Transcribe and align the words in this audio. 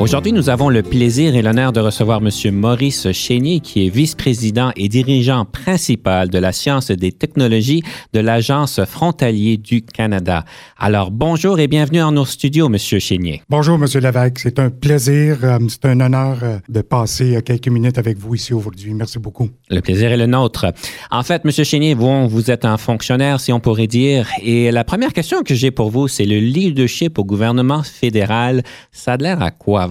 Aujourd'hui, 0.00 0.32
nous 0.32 0.48
avons 0.48 0.70
le 0.70 0.82
plaisir 0.82 1.36
et 1.36 1.42
l'honneur 1.42 1.72
de 1.72 1.80
recevoir 1.80 2.22
M. 2.22 2.54
Maurice 2.54 3.12
Chénier, 3.12 3.60
qui 3.60 3.84
est 3.84 3.90
vice-président 3.90 4.72
et 4.74 4.88
dirigeant 4.88 5.44
principal 5.44 6.30
de 6.30 6.38
la 6.38 6.52
science 6.52 6.88
et 6.88 6.96
des 6.96 7.12
technologies 7.12 7.82
de 8.14 8.20
l'Agence 8.20 8.82
frontalier 8.86 9.58
du 9.58 9.82
Canada. 9.82 10.46
Alors, 10.78 11.10
bonjour 11.10 11.60
et 11.60 11.68
bienvenue 11.68 12.00
en 12.00 12.12
nos 12.12 12.24
studios, 12.24 12.68
M. 12.68 12.78
Chénier. 12.78 13.42
Bonjour, 13.50 13.74
M. 13.74 13.84
Lévesque. 14.02 14.38
C'est 14.38 14.58
un 14.58 14.70
plaisir, 14.70 15.40
euh, 15.42 15.58
c'est 15.68 15.84
un 15.84 16.00
honneur 16.00 16.38
euh, 16.44 16.58
de 16.70 16.80
passer 16.80 17.36
euh, 17.36 17.42
quelques 17.42 17.68
minutes 17.68 17.98
avec 17.98 18.16
vous 18.16 18.34
ici 18.34 18.54
aujourd'hui. 18.54 18.94
Merci 18.94 19.18
beaucoup. 19.18 19.50
Le 19.68 19.82
plaisir 19.82 20.10
est 20.10 20.16
le 20.16 20.24
nôtre. 20.24 20.72
En 21.10 21.22
fait, 21.22 21.42
M. 21.44 21.50
Chénier, 21.52 21.92
vous, 21.92 22.26
vous 22.26 22.50
êtes 22.50 22.64
un 22.64 22.78
fonctionnaire, 22.78 23.38
si 23.38 23.52
on 23.52 23.60
pourrait 23.60 23.86
dire, 23.86 24.30
et 24.42 24.70
la 24.70 24.82
première 24.82 25.12
question 25.12 25.42
que 25.42 25.54
j'ai 25.54 25.70
pour 25.70 25.90
vous, 25.90 26.08
c'est 26.08 26.24
le 26.24 26.38
leadership 26.38 27.18
au 27.18 27.24
gouvernement 27.26 27.82
fédéral. 27.82 28.62
Ça 28.92 29.12
a 29.12 29.16
l'air 29.18 29.42
à 29.42 29.50
quoi 29.50 29.89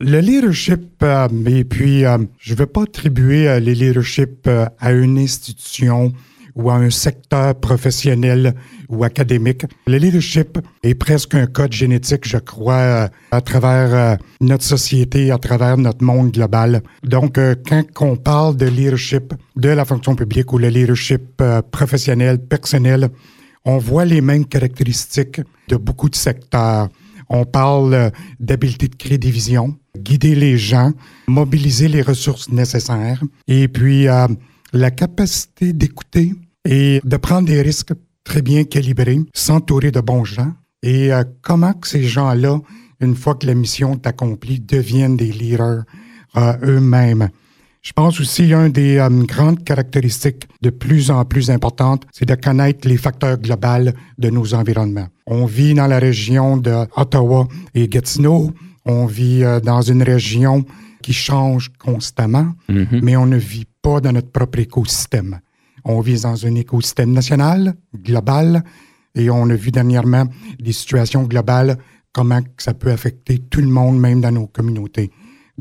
Le 0.00 0.20
leadership, 0.20 1.02
euh, 1.02 1.28
et 1.46 1.64
puis 1.64 2.04
euh, 2.04 2.18
je 2.38 2.54
ne 2.54 2.58
veux 2.58 2.66
pas 2.66 2.82
attribuer 2.82 3.48
euh, 3.48 3.60
le 3.60 3.72
leadership 3.72 4.48
à 4.78 4.92
une 4.92 5.18
institution 5.18 6.12
ou 6.54 6.70
à 6.70 6.74
un 6.74 6.90
secteur 6.90 7.54
professionnel 7.54 8.54
ou 8.88 9.04
académique. 9.04 9.64
Le 9.86 9.96
leadership 9.96 10.58
est 10.82 10.94
presque 10.94 11.34
un 11.34 11.46
code 11.46 11.72
génétique, 11.72 12.28
je 12.28 12.36
crois, 12.36 13.08
à 13.30 13.40
travers 13.40 14.18
notre 14.42 14.62
société, 14.62 15.30
à 15.30 15.38
travers 15.38 15.78
notre 15.78 16.04
monde 16.04 16.30
global. 16.30 16.82
Donc, 17.02 17.40
quand 17.66 18.06
on 18.06 18.16
parle 18.16 18.58
de 18.58 18.66
leadership 18.66 19.32
de 19.56 19.70
la 19.70 19.86
fonction 19.86 20.14
publique 20.14 20.52
ou 20.52 20.58
le 20.58 20.68
leadership 20.68 21.42
professionnel, 21.70 22.38
personnel, 22.38 23.08
on 23.64 23.78
voit 23.78 24.04
les 24.04 24.20
mêmes 24.20 24.44
caractéristiques 24.44 25.40
de 25.68 25.76
beaucoup 25.76 26.10
de 26.10 26.16
secteurs. 26.16 26.88
On 27.34 27.46
parle 27.46 27.94
euh, 27.94 28.10
d'habileté 28.40 28.88
de 28.88 28.94
créer 28.94 29.16
des 29.16 29.30
visions, 29.30 29.74
guider 29.98 30.34
les 30.34 30.58
gens, 30.58 30.92
mobiliser 31.26 31.88
les 31.88 32.02
ressources 32.02 32.50
nécessaires 32.50 33.22
et 33.48 33.68
puis 33.68 34.06
euh, 34.06 34.28
la 34.74 34.90
capacité 34.90 35.72
d'écouter 35.72 36.34
et 36.68 37.00
de 37.02 37.16
prendre 37.16 37.48
des 37.48 37.62
risques 37.62 37.94
très 38.22 38.42
bien 38.42 38.64
calibrés, 38.64 39.20
s'entourer 39.32 39.90
de 39.90 40.00
bons 40.00 40.24
gens 40.24 40.52
et 40.82 41.10
euh, 41.10 41.24
comment 41.40 41.72
que 41.72 41.88
ces 41.88 42.04
gens-là, 42.04 42.60
une 43.00 43.16
fois 43.16 43.34
que 43.34 43.46
la 43.46 43.54
mission 43.54 43.94
est 43.94 44.06
accomplie, 44.06 44.60
deviennent 44.60 45.16
des 45.16 45.32
leaders 45.32 45.84
eux-mêmes. 46.62 47.28
Je 47.82 47.92
pense 47.92 48.20
aussi 48.20 48.52
une 48.52 48.68
des 48.70 49.04
grandes 49.26 49.64
caractéristiques 49.64 50.46
de 50.62 50.70
plus 50.70 51.10
en 51.10 51.24
plus 51.24 51.50
importantes, 51.50 52.04
c'est 52.12 52.28
de 52.28 52.36
connaître 52.36 52.86
les 52.86 52.96
facteurs 52.96 53.38
globaux 53.38 53.90
de 54.18 54.30
nos 54.30 54.54
environnements. 54.54 55.08
On 55.26 55.46
vit 55.46 55.74
dans 55.74 55.88
la 55.88 55.98
région 55.98 56.56
de 56.56 56.86
Ottawa 56.96 57.48
et 57.74 57.88
Gatineau. 57.88 58.52
On 58.84 59.06
vit 59.06 59.42
euh, 59.42 59.58
dans 59.58 59.82
une 59.82 60.02
région 60.04 60.64
qui 61.02 61.12
change 61.12 61.72
constamment, 61.76 62.54
mm-hmm. 62.68 63.00
mais 63.02 63.16
on 63.16 63.26
ne 63.26 63.36
vit 63.36 63.66
pas 63.82 64.00
dans 64.00 64.12
notre 64.12 64.30
propre 64.30 64.60
écosystème. 64.60 65.40
On 65.84 66.00
vit 66.00 66.20
dans 66.20 66.46
un 66.46 66.54
écosystème 66.54 67.10
national, 67.10 67.74
global, 67.96 68.62
et 69.16 69.28
on 69.28 69.50
a 69.50 69.54
vu 69.54 69.72
dernièrement 69.72 70.26
des 70.60 70.72
situations 70.72 71.24
globales, 71.24 71.78
comment 72.12 72.40
ça 72.58 72.74
peut 72.74 72.92
affecter 72.92 73.38
tout 73.38 73.60
le 73.60 73.66
monde, 73.66 73.98
même 73.98 74.20
dans 74.20 74.30
nos 74.30 74.46
communautés. 74.46 75.10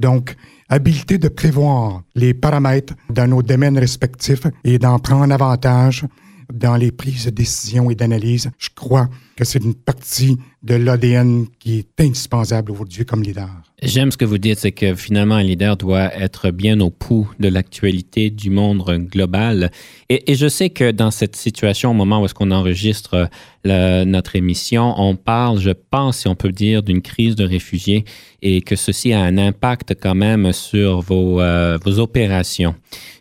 Donc, 0.01 0.35
habileté 0.67 1.19
de 1.19 1.27
prévoir 1.27 2.01
les 2.15 2.33
paramètres 2.33 2.95
dans 3.11 3.27
nos 3.27 3.43
domaines 3.43 3.77
respectifs 3.77 4.47
et 4.63 4.79
d'en 4.79 4.97
prendre 4.97 5.31
avantage 5.31 6.05
dans 6.51 6.75
les 6.75 6.91
prises 6.91 7.25
de 7.25 7.29
décision 7.29 7.91
et 7.91 7.95
d'analyse. 7.95 8.49
Je 8.57 8.69
crois 8.75 9.09
c'est 9.45 9.63
une 9.63 9.75
partie 9.75 10.37
de 10.63 10.75
l'ADN 10.75 11.47
qui 11.59 11.79
est 11.79 12.01
indispensable 12.01 12.71
aujourd'hui 12.71 13.05
comme 13.05 13.23
leader. 13.23 13.49
J'aime 13.81 14.11
ce 14.11 14.17
que 14.17 14.25
vous 14.25 14.37
dites, 14.37 14.59
c'est 14.59 14.71
que 14.71 14.93
finalement, 14.93 15.35
un 15.35 15.43
leader 15.43 15.75
doit 15.75 16.13
être 16.15 16.51
bien 16.51 16.79
au 16.81 16.91
pouls 16.91 17.31
de 17.39 17.47
l'actualité 17.47 18.29
du 18.29 18.51
monde 18.51 18.83
global. 19.11 19.71
Et, 20.09 20.35
je 20.35 20.47
sais 20.47 20.69
que 20.69 20.91
dans 20.91 21.09
cette 21.09 21.35
situation, 21.35 21.89
au 21.89 21.95
moment 21.95 22.21
où 22.21 22.25
est-ce 22.25 22.35
qu'on 22.35 22.51
enregistre 22.51 23.27
notre 23.65 24.35
émission, 24.35 24.93
on 24.97 25.15
parle, 25.15 25.59
je 25.59 25.71
pense, 25.71 26.19
si 26.19 26.27
on 26.27 26.35
peut 26.35 26.51
dire, 26.51 26.83
d'une 26.83 27.01
crise 27.01 27.35
de 27.35 27.43
réfugiés 27.43 28.05
et 28.43 28.61
que 28.61 28.75
ceci 28.75 29.13
a 29.13 29.21
un 29.21 29.37
impact 29.39 29.95
quand 29.99 30.15
même 30.15 30.51
sur 30.51 31.01
vos, 31.01 31.41
euh, 31.41 31.77
vos 31.83 31.99
opérations. 31.99 32.75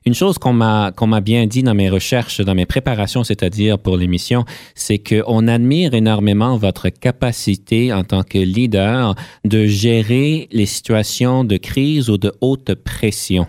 Une 0.06 0.14
chose 0.14 0.38
qu'on 0.38 0.54
m'a 0.54 0.92
qu'on 0.92 1.06
m'a 1.06 1.20
bien 1.20 1.46
dit 1.46 1.62
dans 1.62 1.74
mes 1.74 1.90
recherches, 1.90 2.40
dans 2.40 2.54
mes 2.54 2.64
préparations, 2.64 3.22
c'est-à-dire 3.22 3.78
pour 3.78 3.98
l'émission, 3.98 4.46
c'est 4.74 4.98
qu'on 4.98 5.46
admire 5.46 5.92
énormément 5.92 6.09
votre 6.56 6.88
capacité 6.88 7.92
en 7.92 8.04
tant 8.04 8.22
que 8.22 8.38
leader 8.38 9.14
de 9.44 9.66
gérer 9.66 10.48
les 10.50 10.66
situations 10.66 11.44
de 11.44 11.56
crise 11.56 12.10
ou 12.10 12.18
de 12.18 12.32
haute 12.40 12.74
pression. 12.74 13.46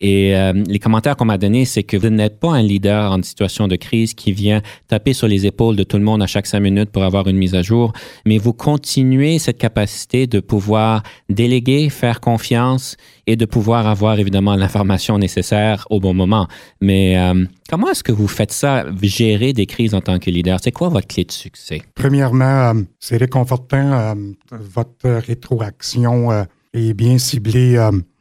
Et 0.00 0.34
euh, 0.34 0.52
les 0.66 0.78
commentaires 0.78 1.14
qu'on 1.14 1.26
m'a 1.26 1.36
donnés, 1.36 1.66
c'est 1.66 1.82
que 1.82 1.96
vous 1.96 2.08
n'êtes 2.08 2.40
pas 2.40 2.52
un 2.52 2.62
leader 2.62 3.12
en 3.12 3.22
situation 3.22 3.68
de 3.68 3.76
crise 3.76 4.14
qui 4.14 4.32
vient 4.32 4.62
taper 4.88 5.12
sur 5.12 5.28
les 5.28 5.46
épaules 5.46 5.76
de 5.76 5.82
tout 5.82 5.98
le 5.98 6.02
monde 6.02 6.22
à 6.22 6.26
chaque 6.26 6.46
cinq 6.46 6.60
minutes 6.60 6.90
pour 6.90 7.04
avoir 7.04 7.28
une 7.28 7.36
mise 7.36 7.54
à 7.54 7.60
jour, 7.60 7.92
mais 8.24 8.38
vous 8.38 8.54
continuez 8.54 9.38
cette 9.38 9.58
capacité 9.58 10.26
de 10.26 10.40
pouvoir 10.40 11.02
déléguer, 11.28 11.90
faire 11.90 12.20
confiance 12.20 12.96
et 13.26 13.36
de 13.36 13.44
pouvoir 13.44 13.86
avoir 13.86 14.18
évidemment 14.18 14.56
l'information 14.56 15.18
nécessaire 15.18 15.86
au 15.90 16.00
bon 16.00 16.14
moment. 16.14 16.48
Mais 16.80 17.18
euh, 17.18 17.44
comment 17.68 17.90
est-ce 17.90 18.02
que 18.02 18.12
vous 18.12 18.28
faites 18.28 18.52
ça, 18.52 18.86
gérer 19.02 19.52
des 19.52 19.66
crises 19.66 19.94
en 19.94 20.00
tant 20.00 20.18
que 20.18 20.30
leader? 20.30 20.58
C'est 20.62 20.72
quoi 20.72 20.88
votre 20.88 21.08
clé 21.08 21.24
de 21.24 21.32
succès? 21.32 21.82
Premièrement, 21.94 22.44
euh, 22.44 22.74
c'est 22.98 23.18
réconfortant. 23.18 24.14
votre 24.50 25.10
rétroaction 25.10 26.46
est 26.72 26.94
bien 26.94 27.18
ciblée 27.18 27.76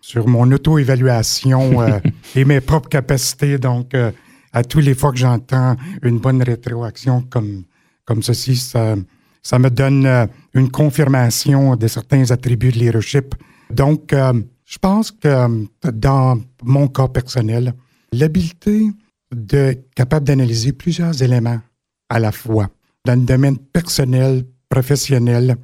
sur 0.10 0.28
mon 0.28 0.52
auto-évaluation 0.52 1.84
euh, 1.84 2.00
et 2.36 2.44
mes 2.44 2.62
propres 2.62 2.90
capacités. 2.90 3.60
Donc, 3.60 3.94
euh, 3.94 4.12
à 4.52 4.64
tous 4.64 4.80
les 4.80 4.96
fois 4.96 5.12
que 5.12 5.20
j'entends 5.20 5.76
une 6.02 6.18
bonne 6.18 6.42
rétroaction 6.42 7.22
comme, 7.30 7.64
comme 8.06 8.24
ceci, 8.24 8.56
ça, 8.56 8.96
ça 9.44 9.60
me 9.60 9.70
donne 9.70 10.08
euh, 10.08 10.26
une 10.56 10.72
confirmation 10.72 11.76
de 11.76 11.88
certains 11.88 12.32
attributs 12.32 12.72
de 12.72 12.80
leadership. 12.80 13.36
Donc, 13.70 14.12
je 14.12 14.78
pense 14.82 15.12
que 15.12 15.68
dans 15.92 16.40
mon 16.64 16.88
cas 16.88 17.08
personnel, 17.08 17.76
l'habileté 18.12 18.90
d'être 19.32 19.94
capable 19.94 20.26
d'analyser 20.26 20.72
plusieurs 20.72 21.22
éléments 21.22 21.60
à 22.10 22.18
la 22.18 22.32
fois, 22.32 22.70
dans 23.06 23.14
le 23.14 23.28
domaine 23.28 23.60
personnel, 23.60 24.44
professionnel, 24.70 25.58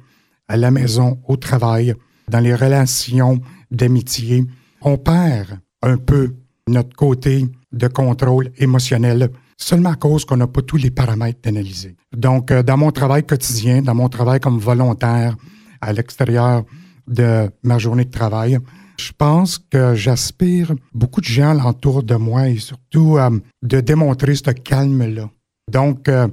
à 0.46 0.56
la 0.56 0.70
maison, 0.70 1.18
au 1.26 1.36
travail, 1.36 1.96
dans 2.28 2.40
les 2.40 2.54
relations 2.54 3.40
d'amitié, 3.70 4.44
on 4.80 4.96
perd 4.98 5.58
un 5.82 5.96
peu 5.96 6.34
notre 6.68 6.94
côté 6.96 7.46
de 7.72 7.88
contrôle 7.88 8.50
émotionnel 8.58 9.30
seulement 9.56 9.90
à 9.90 9.96
cause 9.96 10.24
qu'on 10.24 10.36
n'a 10.36 10.46
pas 10.46 10.62
tous 10.62 10.76
les 10.76 10.90
paramètres 10.90 11.40
d'analyser. 11.42 11.96
Donc, 12.14 12.50
euh, 12.50 12.62
dans 12.62 12.76
mon 12.76 12.90
travail 12.90 13.24
quotidien, 13.24 13.82
dans 13.82 13.94
mon 13.94 14.08
travail 14.08 14.40
comme 14.40 14.58
volontaire 14.58 15.36
à 15.80 15.92
l'extérieur 15.92 16.64
de 17.06 17.50
ma 17.62 17.78
journée 17.78 18.04
de 18.04 18.10
travail, 18.10 18.58
je 18.98 19.12
pense 19.16 19.58
que 19.58 19.94
j'aspire 19.94 20.74
beaucoup 20.92 21.20
de 21.20 21.26
gens 21.26 21.50
alentour 21.50 22.02
de 22.02 22.14
moi 22.16 22.48
et 22.48 22.58
surtout 22.58 23.18
euh, 23.18 23.30
de 23.62 23.80
démontrer 23.80 24.34
ce 24.34 24.50
calme-là. 24.50 25.30
Donc, 25.70 26.08
euh, 26.08 26.28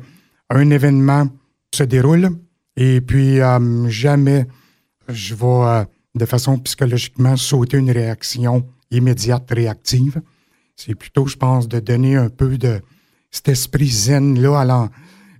un 0.49 0.69
événement 0.69 1.27
se 1.73 1.83
déroule 1.83 2.29
et 2.75 3.01
puis 3.01 3.39
jamais 3.87 4.47
je 5.09 5.35
vais 5.35 5.85
de 6.15 6.25
façon 6.25 6.59
psychologiquement 6.59 7.35
sauter 7.37 7.77
une 7.77 7.91
réaction 7.91 8.67
immédiate, 8.91 9.49
réactive. 9.51 10.21
C'est 10.75 10.95
plutôt, 10.95 11.27
je 11.27 11.35
pense, 11.35 11.67
de 11.67 11.79
donner 11.79 12.15
un 12.15 12.29
peu 12.29 12.57
de 12.57 12.81
cet 13.31 13.49
esprit 13.49 13.89
zen-là 13.89 14.89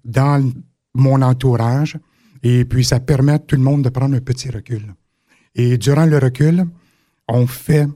dans 0.04 0.52
mon 0.94 1.22
entourage. 1.22 1.98
Et 2.42 2.66
puis, 2.66 2.84
ça 2.84 3.00
permet 3.00 3.34
à 3.34 3.40
tout 3.40 3.56
le 3.56 3.62
monde 3.62 3.84
de 3.84 3.90
prendre 3.90 4.16
un 4.16 4.20
petit 4.20 4.50
recul. 4.50 4.94
Et 5.56 5.78
durant 5.78 6.06
le 6.06 6.18
recul, 6.18 6.66
on 7.28 7.48
fait 7.48 7.88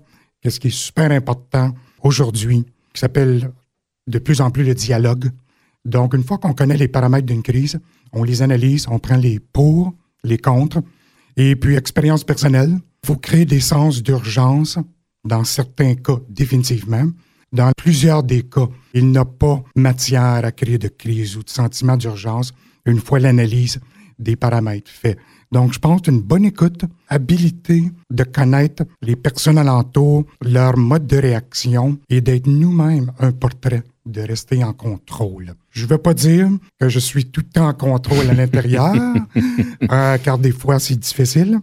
ce 0.47 0.59
qui 0.59 0.67
est 0.67 0.71
super 0.71 1.11
important 1.11 1.73
aujourd'hui, 2.01 2.63
qui 2.93 2.99
s'appelle 3.01 3.51
de 4.07 4.19
plus 4.19 4.39
en 4.39 4.51
plus 4.51 4.63
le 4.63 4.73
dialogue. 4.73 5.29
Donc, 5.83 6.13
une 6.13 6.23
fois 6.23 6.37
qu'on 6.37 6.53
connaît 6.53 6.77
les 6.77 6.87
paramètres 6.87 7.25
d'une 7.25 7.43
crise, 7.43 7.79
on 8.13 8.23
les 8.23 8.41
analyse, 8.41 8.87
on 8.89 8.99
prend 8.99 9.17
les 9.17 9.39
pour, 9.39 9.93
les 10.23 10.37
contre, 10.37 10.81
et 11.37 11.55
puis 11.55 11.75
expérience 11.75 12.23
personnelle. 12.23 12.79
Il 13.03 13.07
faut 13.07 13.15
créer 13.15 13.45
des 13.45 13.61
sens 13.61 14.03
d'urgence 14.03 14.77
dans 15.23 15.43
certains 15.43 15.95
cas, 15.95 16.17
définitivement. 16.27 17.09
Dans 17.53 17.71
plusieurs 17.77 18.23
des 18.23 18.43
cas, 18.43 18.67
il 18.93 19.11
n'a 19.11 19.23
pas 19.23 19.63
matière 19.75 20.43
à 20.43 20.51
créer 20.51 20.77
de 20.77 20.89
crise 20.89 21.37
ou 21.37 21.43
de 21.43 21.49
sentiment 21.49 21.95
d'urgence 21.95 22.53
une 22.85 22.99
fois 22.99 23.19
l'analyse 23.19 23.79
des 24.19 24.35
paramètres 24.35 24.91
faits. 24.91 25.17
Donc, 25.51 25.71
je 25.71 25.79
pense 25.79 26.01
une 26.07 26.21
bonne 26.21 26.45
écoute, 26.45 26.83
habilité 27.07 27.83
de 28.09 28.23
connaître 28.23 28.83
les 29.01 29.15
personnes 29.15 29.57
alentour, 29.57 30.25
leur 30.41 30.75
mode 30.75 31.07
de 31.07 31.17
réaction 31.17 31.97
et 32.09 32.19
d'être 32.19 32.47
nous-mêmes 32.47 33.13
un 33.19 33.31
portrait, 33.31 33.83
de 34.07 34.21
rester 34.21 34.63
en 34.63 34.73
contrôle. 34.73 35.53
Je 35.71 35.85
ne 35.85 35.89
veux 35.89 35.97
pas 35.97 36.13
dire 36.13 36.49
que 36.79 36.89
je 36.89 36.99
suis 36.99 37.25
tout 37.25 37.41
le 37.41 37.49
temps 37.49 37.67
en 37.67 37.73
contrôle 37.73 38.29
à 38.29 38.33
l'intérieur, 38.33 38.93
euh, 39.91 40.17
car 40.17 40.37
des 40.37 40.51
fois 40.51 40.79
c'est 40.79 40.99
difficile, 40.99 41.59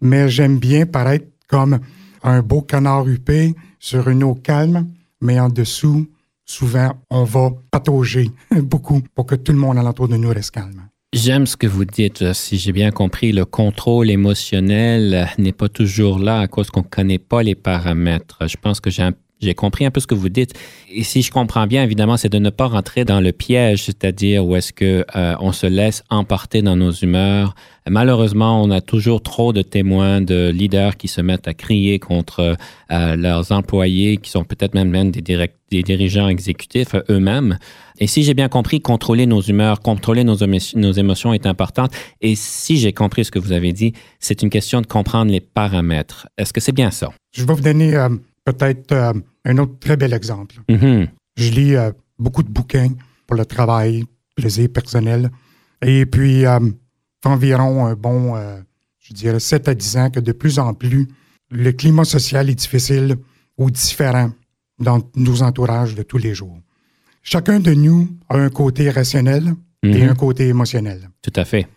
mais 0.00 0.28
j'aime 0.28 0.58
bien 0.58 0.86
paraître 0.86 1.26
comme 1.48 1.78
un 2.22 2.42
beau 2.42 2.62
canard 2.62 3.06
huppé 3.06 3.54
sur 3.78 4.08
une 4.08 4.24
eau 4.24 4.34
calme, 4.34 4.86
mais 5.20 5.38
en 5.40 5.48
dessous, 5.48 6.06
souvent, 6.44 6.92
on 7.10 7.24
va 7.24 7.50
patauger 7.70 8.30
beaucoup 8.62 9.02
pour 9.14 9.26
que 9.26 9.34
tout 9.34 9.52
le 9.52 9.58
monde 9.58 9.78
alentour 9.78 10.08
de 10.08 10.16
nous 10.16 10.30
reste 10.30 10.52
calme. 10.52 10.88
J'aime 11.14 11.46
ce 11.46 11.56
que 11.56 11.66
vous 11.66 11.86
dites. 11.86 12.34
Si 12.34 12.58
j'ai 12.58 12.72
bien 12.72 12.90
compris, 12.90 13.32
le 13.32 13.46
contrôle 13.46 14.10
émotionnel 14.10 15.26
n'est 15.38 15.52
pas 15.52 15.70
toujours 15.70 16.18
là 16.18 16.40
à 16.40 16.48
cause 16.48 16.70
qu'on 16.70 16.82
ne 16.82 16.86
connaît 16.86 17.18
pas 17.18 17.42
les 17.42 17.54
paramètres. 17.54 18.46
Je 18.46 18.56
pense 18.60 18.78
que 18.78 18.90
j'ai 18.90 19.04
j'ai 19.40 19.54
compris 19.54 19.84
un 19.84 19.90
peu 19.90 20.00
ce 20.00 20.06
que 20.06 20.14
vous 20.14 20.28
dites. 20.28 20.54
Et 20.90 21.04
si 21.04 21.22
je 21.22 21.30
comprends 21.30 21.66
bien, 21.66 21.82
évidemment, 21.84 22.16
c'est 22.16 22.28
de 22.28 22.38
ne 22.38 22.50
pas 22.50 22.66
rentrer 22.66 23.04
dans 23.04 23.20
le 23.20 23.32
piège, 23.32 23.84
c'est-à-dire 23.84 24.44
où 24.44 24.56
est-ce 24.56 24.72
que 24.72 25.04
euh, 25.16 25.34
on 25.40 25.52
se 25.52 25.66
laisse 25.66 26.02
emporter 26.10 26.62
dans 26.62 26.76
nos 26.76 26.90
humeurs. 26.90 27.54
Malheureusement, 27.88 28.62
on 28.62 28.70
a 28.70 28.80
toujours 28.80 29.22
trop 29.22 29.52
de 29.52 29.62
témoins 29.62 30.20
de 30.20 30.50
leaders 30.50 30.96
qui 30.96 31.08
se 31.08 31.20
mettent 31.20 31.48
à 31.48 31.54
crier 31.54 31.98
contre 31.98 32.56
euh, 32.90 33.16
leurs 33.16 33.52
employés, 33.52 34.18
qui 34.18 34.30
sont 34.30 34.44
peut-être 34.44 34.74
même, 34.74 34.90
même 34.90 35.10
des, 35.10 35.22
dirigeants 35.82 36.28
exécutifs 36.28 36.94
eux-mêmes. 37.08 37.58
Et 38.00 38.06
si 38.06 38.22
j'ai 38.22 38.34
bien 38.34 38.48
compris, 38.48 38.80
contrôler 38.80 39.26
nos 39.26 39.40
humeurs, 39.40 39.80
contrôler 39.80 40.24
nos, 40.24 40.36
émotions 40.36 41.32
est 41.32 41.46
important. 41.46 41.86
Et 42.20 42.34
si 42.34 42.76
j'ai 42.76 42.92
compris 42.92 43.24
ce 43.24 43.30
que 43.30 43.38
vous 43.38 43.52
avez 43.52 43.72
dit, 43.72 43.92
c'est 44.20 44.42
une 44.42 44.50
question 44.50 44.80
de 44.80 44.86
comprendre 44.86 45.30
les 45.30 45.40
paramètres. 45.40 46.28
Est-ce 46.36 46.52
que 46.52 46.60
c'est 46.60 46.72
bien 46.72 46.90
ça? 46.90 47.10
Je 47.32 47.44
vais 47.44 47.54
vous 47.54 47.60
donner 47.60 47.96
euh, 47.96 48.08
peut-être 48.52 48.92
euh, 48.92 49.12
un 49.44 49.58
autre 49.58 49.78
très 49.78 49.96
bel 49.96 50.12
exemple. 50.12 50.56
Mm-hmm. 50.68 51.08
Je 51.36 51.50
lis 51.50 51.76
euh, 51.76 51.90
beaucoup 52.18 52.42
de 52.42 52.50
bouquins 52.50 52.90
pour 53.26 53.36
le 53.36 53.44
travail, 53.44 54.04
plaisir 54.34 54.68
personnel. 54.70 55.30
Et 55.82 56.06
puis, 56.06 56.44
environ 57.24 57.86
un 57.86 57.94
bon, 57.94 58.34
je 58.98 59.12
dirais, 59.12 59.38
7 59.38 59.68
à 59.68 59.74
10 59.74 59.96
ans 59.98 60.10
que 60.10 60.18
de 60.18 60.32
plus 60.32 60.58
en 60.58 60.74
plus, 60.74 61.06
le 61.50 61.70
climat 61.72 62.04
social 62.04 62.48
est 62.50 62.54
difficile 62.54 63.16
ou 63.58 63.70
différent 63.70 64.30
dans 64.80 65.00
nos 65.14 65.42
entourages 65.42 65.94
de 65.94 66.02
tous 66.02 66.18
les 66.18 66.34
jours. 66.34 66.58
Chacun 67.22 67.60
de 67.60 67.74
nous 67.74 68.08
a 68.28 68.38
un 68.38 68.48
côté 68.48 68.90
rationnel 68.90 69.54
et 69.82 70.02
Mhm. 70.02 70.08
un 70.10 70.14
côté 70.14 70.48
émotionnel. 70.48 71.10
Tout 71.22 71.32
à 71.36 71.44
fait. 71.44 71.68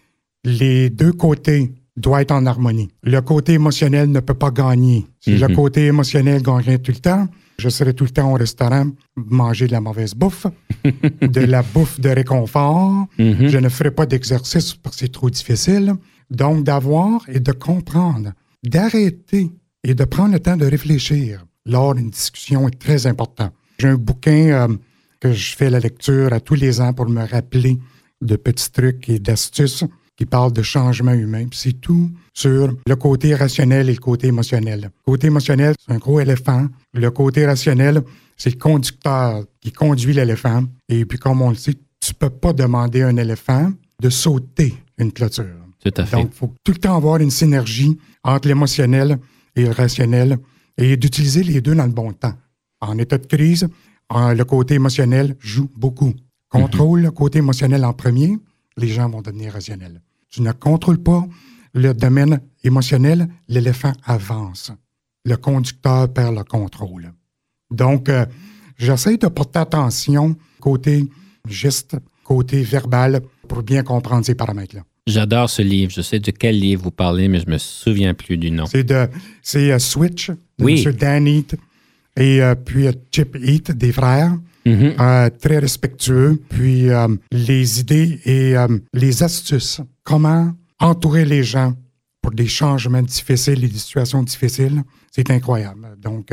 Les 0.43 0.89
deux 0.89 1.13
côtés 1.13 1.71
doivent 1.97 2.21
être 2.21 2.31
en 2.31 2.45
harmonie. 2.45 2.89
Le 3.03 3.19
côté 3.21 3.53
émotionnel 3.53 4.09
ne 4.11 4.19
peut 4.21 4.33
pas 4.33 4.51
gagner. 4.51 5.05
Si 5.19 5.37
le 5.37 5.47
Mhm. 5.47 5.55
côté 5.55 5.85
émotionnel 5.87 6.41
gagnerait 6.41 6.79
tout 6.79 6.91
le 6.91 6.99
temps, 6.99 7.27
je 7.57 7.69
serais 7.69 7.93
tout 7.93 8.05
le 8.05 8.09
temps 8.11 8.31
au 8.31 8.35
restaurant, 8.35 8.87
manger 9.15 9.67
de 9.67 9.73
la 9.73 9.81
mauvaise 9.81 10.13
bouffe, 10.15 10.47
de 11.21 11.41
la 11.41 11.61
bouffe 11.61 11.99
de 11.99 12.09
réconfort. 12.09 13.05
Mhm. 13.19 13.47
Je 13.47 13.57
ne 13.57 13.69
ferai 13.69 13.91
pas 13.91 14.05
d'exercice 14.05 14.73
parce 14.73 14.95
que 14.95 14.99
c'est 15.01 15.11
trop 15.11 15.29
difficile. 15.29 15.93
Donc, 16.29 16.63
d'avoir 16.63 17.21
et 17.27 17.39
de 17.41 17.51
comprendre, 17.51 18.31
d'arrêter 18.63 19.51
et 19.83 19.93
de 19.93 20.03
prendre 20.05 20.31
le 20.33 20.39
temps 20.39 20.57
de 20.57 20.65
réfléchir 20.65 21.45
lors 21.65 21.93
d'une 21.95 22.09
discussion 22.09 22.67
est 22.67 22.79
très 22.79 23.05
important. 23.05 23.49
J'ai 23.79 23.89
un 23.89 23.95
bouquin 23.95 24.31
euh, 24.31 24.67
que 25.19 25.33
je 25.33 25.55
fais 25.55 25.69
la 25.69 25.79
lecture 25.79 26.31
à 26.33 26.39
tous 26.39 26.55
les 26.55 26.79
ans 26.79 26.93
pour 26.93 27.07
me 27.09 27.23
rappeler 27.25 27.77
de 28.21 28.35
petits 28.37 28.71
trucs 28.71 29.09
et 29.09 29.19
d'astuces 29.19 29.83
qui 30.21 30.27
parlent 30.27 30.53
de 30.53 30.61
changement 30.61 31.13
humain. 31.13 31.47
C'est 31.51 31.81
tout 31.81 32.11
sur 32.31 32.71
le 32.85 32.95
côté 32.95 33.33
rationnel 33.33 33.89
et 33.89 33.93
le 33.93 33.99
côté 33.99 34.27
émotionnel. 34.27 34.81
Le 34.81 35.03
côté 35.03 35.25
émotionnel, 35.25 35.73
c'est 35.79 35.91
un 35.91 35.97
gros 35.97 36.19
éléphant. 36.19 36.67
Le 36.93 37.09
côté 37.09 37.43
rationnel, 37.47 38.03
c'est 38.37 38.51
le 38.51 38.59
conducteur 38.59 39.43
qui 39.59 39.71
conduit 39.71 40.13
l'éléphant. 40.13 40.63
Et 40.89 41.05
puis, 41.05 41.17
comme 41.17 41.41
on 41.41 41.49
le 41.49 41.55
sait, 41.55 41.73
tu 41.99 42.13
peux 42.13 42.29
pas 42.29 42.53
demander 42.53 43.01
à 43.01 43.07
un 43.07 43.17
éléphant 43.17 43.71
de 43.99 44.09
sauter 44.11 44.75
une 44.99 45.11
clôture. 45.11 45.57
Tout 45.83 45.89
à 45.97 46.05
fait. 46.05 46.17
Donc, 46.17 46.29
il 46.31 46.37
faut 46.37 46.53
tout 46.63 46.73
le 46.73 46.77
temps 46.77 46.95
avoir 46.95 47.17
une 47.17 47.31
synergie 47.31 47.97
entre 48.23 48.47
l'émotionnel 48.47 49.17
et 49.55 49.63
le 49.63 49.71
rationnel 49.71 50.37
et 50.77 50.97
d'utiliser 50.97 51.41
les 51.41 51.61
deux 51.61 51.73
dans 51.73 51.87
le 51.87 51.93
bon 51.93 52.13
temps. 52.13 52.35
En 52.79 52.99
état 52.99 53.17
de 53.17 53.25
crise, 53.25 53.67
le 54.11 54.43
côté 54.43 54.75
émotionnel 54.75 55.35
joue 55.39 55.71
beaucoup. 55.75 56.13
Contrôle 56.47 57.01
le 57.01 57.09
côté 57.09 57.39
émotionnel 57.39 57.83
en 57.83 57.93
premier, 57.93 58.37
les 58.77 58.87
gens 58.89 59.09
vont 59.09 59.23
devenir 59.23 59.53
rationnels. 59.53 59.99
Tu 60.31 60.41
ne 60.41 60.51
contrôles 60.53 61.03
pas 61.03 61.25
le 61.73 61.93
domaine 61.93 62.39
émotionnel, 62.63 63.27
l'éléphant 63.47 63.91
avance. 64.05 64.71
Le 65.25 65.35
conducteur 65.35 66.11
perd 66.11 66.35
le 66.35 66.43
contrôle. 66.43 67.11
Donc, 67.69 68.09
euh, 68.09 68.25
j'essaie 68.77 69.17
de 69.17 69.27
porter 69.27 69.59
attention 69.59 70.35
côté 70.59 71.05
geste, 71.47 71.97
côté 72.23 72.63
verbal, 72.63 73.21
pour 73.47 73.61
bien 73.61 73.83
comprendre 73.83 74.25
ces 74.25 74.35
paramètres-là. 74.35 74.83
J'adore 75.07 75.49
ce 75.49 75.61
livre. 75.61 75.91
Je 75.91 76.01
sais 76.01 76.19
de 76.19 76.31
quel 76.31 76.59
livre 76.59 76.83
vous 76.83 76.91
parlez, 76.91 77.27
mais 77.27 77.39
je 77.39 77.49
me 77.49 77.57
souviens 77.57 78.13
plus 78.13 78.37
du 78.37 78.51
nom. 78.51 78.65
C'est 78.67 78.83
de 78.83 79.09
c'est 79.41 79.71
euh, 79.71 79.79
Switch 79.79 80.29
de 80.29 80.37
Oui. 80.59 80.83
M. 80.85 80.93
Dan 80.93 81.27
Heath 81.27 81.55
et 82.15 82.41
euh, 82.41 82.55
puis 82.55 82.87
Chip 83.11 83.35
Heath, 83.35 83.71
des 83.71 83.91
frères, 83.91 84.37
Mhm. 84.65 84.95
euh, 84.99 85.29
très 85.39 85.59
respectueux. 85.59 86.41
Puis 86.49 86.89
euh, 86.89 87.07
les 87.31 87.79
idées 87.79 88.19
et 88.25 88.57
euh, 88.57 88.67
les 88.93 89.23
astuces. 89.23 89.81
Comment 90.03 90.53
entourer 90.79 91.25
les 91.25 91.43
gens 91.43 91.73
pour 92.21 92.31
des 92.31 92.47
changements 92.47 93.01
difficiles 93.01 93.63
et 93.63 93.67
des 93.67 93.77
situations 93.79 94.21
difficiles, 94.21 94.83
c'est 95.11 95.29
incroyable. 95.31 95.95
Donc, 95.99 96.31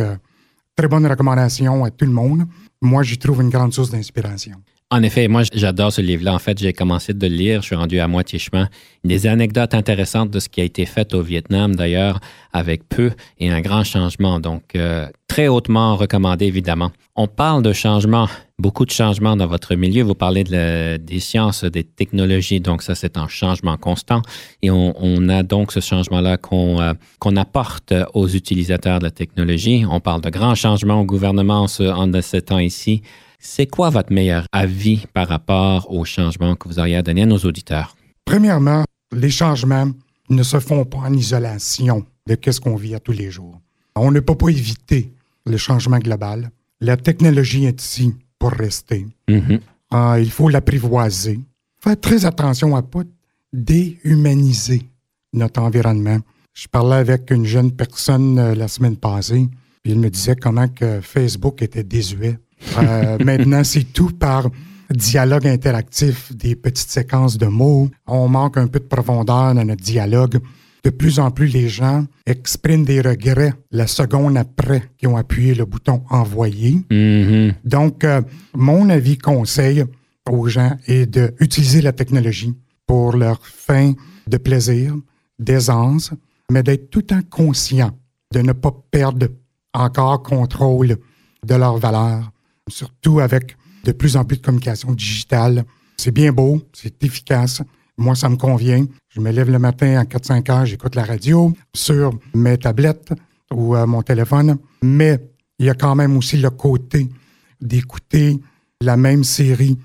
très 0.76 0.86
bonne 0.86 1.06
recommandation 1.06 1.82
à 1.84 1.90
tout 1.90 2.04
le 2.04 2.12
monde. 2.12 2.44
Moi, 2.82 3.02
j'y 3.02 3.16
trouve 3.16 3.40
une 3.40 3.48
grande 3.48 3.72
source 3.72 3.90
d'inspiration. 3.90 4.56
En 4.90 5.02
effet, 5.02 5.29
moi, 5.29 5.43
j'adore 5.52 5.93
ce 5.93 6.00
livre-là. 6.00 6.32
En 6.32 6.38
fait, 6.38 6.58
j'ai 6.58 6.73
commencé 6.73 7.12
de 7.12 7.26
le 7.26 7.35
lire. 7.35 7.61
Je 7.61 7.67
suis 7.67 7.76
rendu 7.76 8.00
à 8.00 8.08
moitié 8.08 8.38
chemin. 8.38 8.69
Des 9.05 9.26
anecdotes 9.26 9.75
intéressantes 9.75 10.30
de 10.30 10.40
ce 10.40 10.49
qui 10.49 10.62
a 10.62 10.64
été 10.64 10.87
fait 10.87 11.12
au 11.12 11.21
Vietnam, 11.21 11.76
d'ailleurs, 11.76 12.21
avec 12.54 12.88
peu 12.88 13.11
et 13.38 13.50
un 13.50 13.61
grand 13.61 13.85
changement. 13.85 14.40
Donc, 14.40 14.62
euh, 14.76 15.07
très 15.26 15.47
hautement 15.47 15.95
recommandé, 15.95 16.47
évidemment. 16.47 16.90
On 17.16 17.26
parle 17.26 17.62
de 17.62 17.75
changement, 17.75 18.28
beaucoup 18.59 18.87
de 18.87 18.90
changements 18.90 19.37
dans 19.37 19.47
votre 19.47 19.75
milieu. 19.75 20.02
Vous 20.04 20.14
parlez 20.14 20.42
des 20.45 21.21
sciences, 21.21 21.64
des 21.64 21.85
technologies. 21.85 22.61
Donc, 22.61 22.80
ça, 22.80 22.95
c'est 22.95 23.18
un 23.18 23.28
changement 23.28 23.76
constant. 23.76 24.23
Et 24.62 24.71
on, 24.71 25.28
a 25.28 25.42
donc 25.42 25.71
ce 25.71 25.80
changement-là 25.80 26.38
qu'on 26.38 26.80
euh, 26.80 26.95
qu'on 27.18 27.37
apporte 27.37 27.92
aux 28.14 28.28
utilisateurs 28.28 29.00
de 29.00 29.04
la 29.04 29.11
technologie. 29.11 29.85
On 29.90 30.00
parle 30.00 30.23
de 30.23 30.30
grands 30.30 30.54
changements 30.54 31.02
au 31.02 31.04
gouvernement 31.04 31.64
en 31.64 31.68
ce, 31.68 31.83
en 31.83 32.11
ce 32.23 32.38
temps 32.38 32.59
ici. 32.59 33.02
C'est 33.38 33.66
quoi 33.66 33.90
votre 33.90 34.12
meilleur 34.12 34.47
avis 34.52 35.07
par 35.14 35.28
rapport 35.28 35.90
aux 35.92 36.04
changements 36.04 36.57
que 36.57 36.68
vous 36.68 36.78
auriez 36.78 36.97
à 36.97 37.02
donner 37.02 37.23
à 37.23 37.26
nos 37.26 37.38
auditeurs? 37.38 37.97
Premièrement, 38.25 38.85
les 39.12 39.30
changements 39.30 39.90
ne 40.28 40.42
se 40.42 40.61
font 40.61 40.85
pas 40.85 40.99
en 40.99 41.12
isolation 41.12 42.04
de 42.26 42.37
ce 42.50 42.61
qu'on 42.61 42.76
vit 42.76 42.95
à 42.95 43.00
tous 43.00 43.12
les 43.12 43.30
jours. 43.30 43.61
On 43.97 44.11
ne 44.11 44.21
peut 44.21 44.35
pas 44.35 44.49
éviter 44.49 45.12
le 45.47 45.57
changement 45.57 45.99
global. 45.99 46.50
La 46.80 46.97
technologie 46.97 47.64
est 47.64 47.83
ici 47.83 48.14
pour 48.38 48.50
rester. 48.50 49.07
Mhm. 49.28 49.61
Ah, 49.90 50.16
il 50.18 50.30
faut 50.30 50.49
l'apprivoiser. 50.49 51.40
Faire 51.83 51.99
très 51.99 52.25
attention 52.25 52.76
à 52.76 52.83
ne 52.83 52.87
pas 52.87 53.02
déhumaniser 53.52 54.83
notre 55.33 55.61
environnement. 55.62 56.18
Je 56.52 56.66
parlais 56.68 56.97
avec 56.97 57.30
une 57.30 57.47
jeune 57.47 57.73
personne 57.73 58.38
euh, 58.38 58.54
la 58.54 58.68
semaine 58.68 58.97
passée, 58.97 59.49
puis 59.83 59.92
il 59.92 59.99
me 59.99 60.11
disait 60.11 60.37
comment 60.37 60.68
que 60.68 61.00
Facebook 61.00 61.62
était 61.62 61.85
désuet. 61.85 62.38
Euh, 62.79 63.19
maintenant, 63.25 63.65
c'est 63.65 63.85
tout 63.85 64.11
par 64.11 64.49
dialogue 64.95 65.47
interactif, 65.47 66.35
des 66.35 66.57
petites 66.57 66.91
séquences 66.91 67.37
de 67.37 67.47
mots. 67.47 67.88
On 68.07 68.29
manque 68.29 68.57
un 68.57 68.67
peu 68.67 68.79
de 68.79 68.85
profondeur 68.85 69.55
dans 69.55 69.65
notre 69.65 69.83
dialogue. 69.83 70.38
De 70.85 70.91
plus 70.91 71.19
en 71.19 71.31
plus, 71.31 71.49
les 71.49 71.69
gens 71.69 72.05
expriment 72.27 72.85
des 72.85 73.00
regrets 73.00 73.53
la 73.71 73.87
seconde 73.87 74.37
après 74.37 74.83
qu'ils 74.97 75.09
ont 75.09 75.17
appuyé 75.17 75.55
le 75.55 75.65
bouton 75.65 76.03
envoyer. 76.09 76.81
Mhm. 76.91 77.55
Donc, 77.65 78.05
euh, 78.05 78.23
mon 78.55 78.88
avis 78.88 79.19
conseil 79.19 79.85
aux 80.31 80.49
gens 80.49 80.77
est 80.87 81.07
d'utiliser 81.07 81.83
la 81.83 81.93
technologie 81.93 82.55
pour 82.87 83.17
leur 83.17 83.45
fin 83.45 83.93
de 84.27 84.37
plaisir, 84.37 84.95
d'aisance, 85.38 86.12
mais 86.50 86.62
d'être 86.62 86.91
tout 86.91 87.00
le 87.00 87.07
temps 87.07 87.23
conscient 87.29 87.91
de 88.33 88.41
ne 88.41 88.53
pas 88.53 88.75
perdre 88.91 89.29
encore 89.75 90.23
contrôle 90.23 90.97
de 91.47 91.55
leurs 91.55 91.79
valeurs, 91.79 92.31
surtout 92.70 93.20
avec 93.20 93.56
de 93.84 93.92
plus 93.92 94.16
en 94.16 94.25
plus 94.25 94.38
de 94.38 94.42
communication 94.42 94.92
digitale. 94.92 95.64
C'est 95.96 96.10
bien 96.12 96.32
beau, 96.32 96.60
c'est 96.72 97.02
efficace, 97.02 97.62
Moi, 97.96 98.14
ça 98.14 98.28
me 98.28 98.37
convient. 98.37 98.87
Je 99.08 99.20
me 99.20 99.32
lève 99.32 99.50
le 99.50 99.58
matin 99.58 99.98
à 99.98 100.04
4-5 100.04 100.52
heures, 100.52 100.66
j'écoute 100.66 100.94
la 100.94 101.04
radio 101.04 101.52
sur 101.75 102.16
mes 102.32 102.56
tablettes 102.56 103.12
ou 103.52 103.75
euh, 103.75 103.87
mon 103.87 104.02
téléphone. 104.02 104.56
Mais 104.82 105.18
il 105.58 105.66
y 105.66 105.70
a 105.70 105.75
quand 105.75 105.96
même 105.96 106.16
aussi 106.16 106.37
le 106.37 106.50
côté 106.50 107.08
d'écouter 107.60 108.38
la 108.80 108.96
même 108.96 109.25
série 109.25 109.76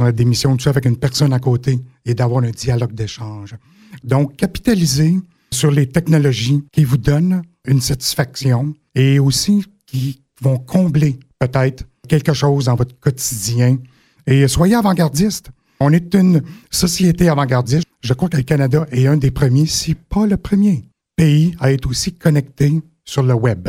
euh, 0.00 0.10
d'émissions 0.10 0.56
tout 0.56 0.68
avec 0.68 0.84
une 0.84 0.96
personne 0.96 1.32
à 1.32 1.38
côté 1.38 1.78
et 2.04 2.14
d'avoir 2.14 2.42
un 2.42 2.50
dialogue 2.50 2.92
d'échange. 2.92 3.54
Donc, 4.02 4.36
capitaliser 4.36 5.16
sur 5.52 5.70
les 5.70 5.86
technologies 5.86 6.64
qui 6.72 6.84
vous 6.84 6.96
donnent 6.96 7.42
une 7.66 7.80
satisfaction 7.80 8.74
et 8.94 9.18
aussi 9.18 9.64
qui 9.86 10.22
vont 10.40 10.58
combler 10.58 11.18
peut-être 11.38 11.84
quelque 12.10 12.34
chose 12.34 12.64
dans 12.64 12.74
votre 12.74 12.98
quotidien. 12.98 13.78
Et 14.26 14.48
soyez 14.48 14.74
avant-gardiste. 14.74 15.50
On 15.78 15.92
est 15.92 16.12
une 16.14 16.42
société 16.70 17.28
avant-gardiste. 17.28 17.86
Je 18.02 18.12
crois 18.14 18.28
que 18.28 18.36
le 18.36 18.42
Canada 18.42 18.84
est 18.90 19.06
un 19.06 19.16
des 19.16 19.30
premiers, 19.30 19.66
si 19.66 19.94
pas 19.94 20.26
le 20.26 20.36
premier 20.36 20.84
pays 21.16 21.54
à 21.60 21.70
être 21.72 21.88
aussi 21.88 22.12
connecté 22.12 22.82
sur 23.04 23.22
le 23.22 23.34
web. 23.34 23.68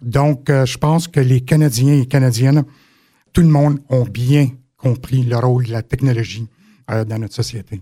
Donc, 0.00 0.48
euh, 0.48 0.64
je 0.64 0.78
pense 0.78 1.08
que 1.08 1.20
les 1.20 1.40
Canadiens 1.40 1.94
et 1.94 2.06
Canadiennes, 2.06 2.64
tout 3.32 3.40
le 3.40 3.48
monde 3.48 3.78
ont 3.88 4.04
bien 4.04 4.48
compris 4.76 5.22
le 5.22 5.36
rôle 5.36 5.66
de 5.66 5.72
la 5.72 5.82
technologie 5.82 6.46
euh, 6.90 7.04
dans 7.04 7.18
notre 7.18 7.34
société. 7.34 7.80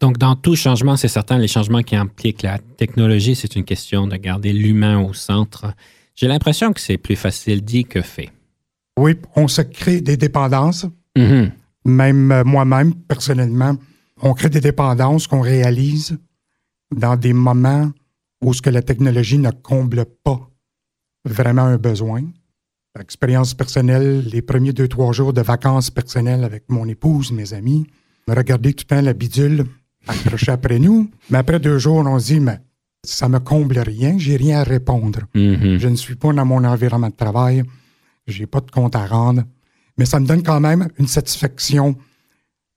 Donc, 0.00 0.16
dans 0.18 0.34
tout 0.34 0.56
changement, 0.56 0.96
c'est 0.96 1.08
certain, 1.08 1.38
les 1.38 1.48
changements 1.48 1.82
qui 1.82 1.94
impliquent 1.94 2.42
la 2.42 2.58
technologie, 2.58 3.34
c'est 3.34 3.54
une 3.54 3.64
question 3.64 4.06
de 4.06 4.16
garder 4.16 4.52
l'humain 4.52 5.00
au 5.00 5.12
centre. 5.12 5.74
J'ai 6.14 6.28
l'impression 6.28 6.72
que 6.72 6.80
c'est 6.80 6.98
plus 6.98 7.16
facile 7.16 7.62
dit 7.62 7.84
que 7.84 8.00
fait. 8.02 8.30
Oui, 8.98 9.16
on 9.36 9.48
se 9.48 9.62
crée 9.62 10.00
des 10.00 10.16
dépendances. 10.16 10.86
Mhm. 11.16 11.52
Même 11.84 12.32
euh, 12.32 12.44
moi-même, 12.44 12.94
personnellement, 12.94 13.76
on 14.20 14.34
crée 14.34 14.50
des 14.50 14.60
dépendances 14.60 15.26
qu'on 15.26 15.40
réalise 15.40 16.16
dans 16.94 17.16
des 17.16 17.32
moments 17.32 17.90
où 18.42 18.52
ce 18.52 18.62
que 18.62 18.70
la 18.70 18.82
technologie 18.82 19.38
ne 19.38 19.50
comble 19.50 20.04
pas 20.24 20.40
vraiment 21.24 21.62
un 21.62 21.78
besoin. 21.78 22.22
Expérience 22.98 23.54
personnelle, 23.54 24.28
les 24.30 24.42
premiers 24.42 24.72
deux, 24.72 24.88
trois 24.88 25.12
jours 25.12 25.32
de 25.32 25.40
vacances 25.40 25.90
personnelles 25.90 26.44
avec 26.44 26.64
mon 26.68 26.86
épouse, 26.86 27.32
mes 27.32 27.54
amis, 27.54 27.86
regarder 28.28 28.74
tout 28.74 28.84
le 28.90 28.96
temps 28.96 29.02
la 29.02 29.14
bidule 29.14 29.64
accrochée 30.06 30.52
après 30.52 30.78
nous. 30.78 31.10
Mais 31.30 31.38
après 31.38 31.58
deux 31.58 31.78
jours, 31.78 32.04
on 32.06 32.18
se 32.18 32.26
dit, 32.26 32.40
mais 32.40 32.58
ça 33.04 33.28
me 33.28 33.38
comble 33.38 33.78
rien, 33.78 34.18
j'ai 34.18 34.36
rien 34.36 34.60
à 34.60 34.64
répondre. 34.64 35.20
Mhm. 35.34 35.78
Je 35.78 35.88
ne 35.88 35.96
suis 35.96 36.16
pas 36.16 36.32
dans 36.32 36.44
mon 36.44 36.64
environnement 36.64 37.08
de 37.08 37.14
travail, 37.14 37.62
j'ai 38.26 38.46
pas 38.46 38.60
de 38.60 38.70
compte 38.70 38.96
à 38.96 39.06
rendre, 39.06 39.42
mais 39.98 40.04
ça 40.04 40.20
me 40.20 40.26
donne 40.26 40.42
quand 40.42 40.60
même 40.60 40.88
une 40.98 41.06
satisfaction 41.06 41.96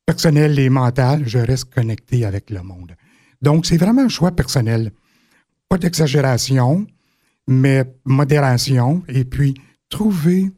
personnelle 0.06 0.58
et 0.60 0.70
mentale. 0.70 1.24
Je 1.26 1.40
reste 1.40 1.74
connecté 1.74 2.26
avec 2.26 2.50
le 2.50 2.62
monde. 2.62 2.96
Donc, 3.42 3.66
c'est 3.66 3.78
vraiment 3.78 4.04
un 4.04 4.10
choix 4.10 4.32
personnel. 4.32 4.92
Pas 5.70 5.78
d'exagération, 5.78 6.86
mais 7.48 7.84
modération, 8.06 9.04
et 9.08 9.24
puis 9.24 9.54
trouver 9.90 10.52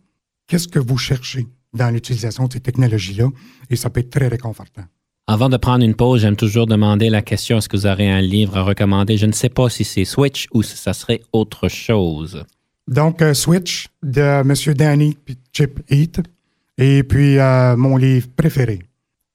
qu'est-ce 0.48 0.68
que 0.68 0.80
vous 0.80 0.98
cherchez 0.98 1.48
dans 1.74 1.90
l'utilisation 1.90 2.46
de 2.48 2.54
ces 2.54 2.60
technologies-là, 2.60 3.30
et 3.70 3.76
ça 3.76 3.90
peut 3.90 4.00
être 4.00 4.10
très 4.10 4.28
réconfortant. 4.28 4.84
Avant 5.30 5.50
de 5.50 5.58
prendre 5.58 5.84
une 5.84 5.96
pause, 5.96 6.22
j'aime 6.22 6.38
toujours 6.38 6.68
demander 6.68 7.10
la 7.10 7.22
question 7.22 7.58
est-ce 7.58 7.68
que 7.68 7.76
vous 7.76 7.86
aurez 7.86 8.10
un 8.10 8.22
livre 8.22 8.56
à 8.56 8.62
recommander? 8.62 9.18
Je 9.18 9.26
ne 9.26 9.34
sais 9.34 9.50
pas 9.50 9.70
si 9.70 9.84
c'est 9.84 10.06
Switch 10.06 10.48
ou 10.54 10.64
si 10.64 10.78
ça 10.78 10.94
serait 10.94 11.20
autre 11.34 11.68
chose. 11.68 12.46
Donc, 12.88 13.22
euh, 13.22 13.34
Switch 13.34 13.88
de 14.02 14.22
M. 14.22 14.54
Danny 14.76 15.18
puis 15.24 15.38
Chip 15.52 15.80
Heath. 15.90 16.22
Et 16.78 17.04
puis, 17.04 17.38
euh, 17.38 17.76
mon 17.76 17.98
livre 17.98 18.28
préféré, 18.36 18.80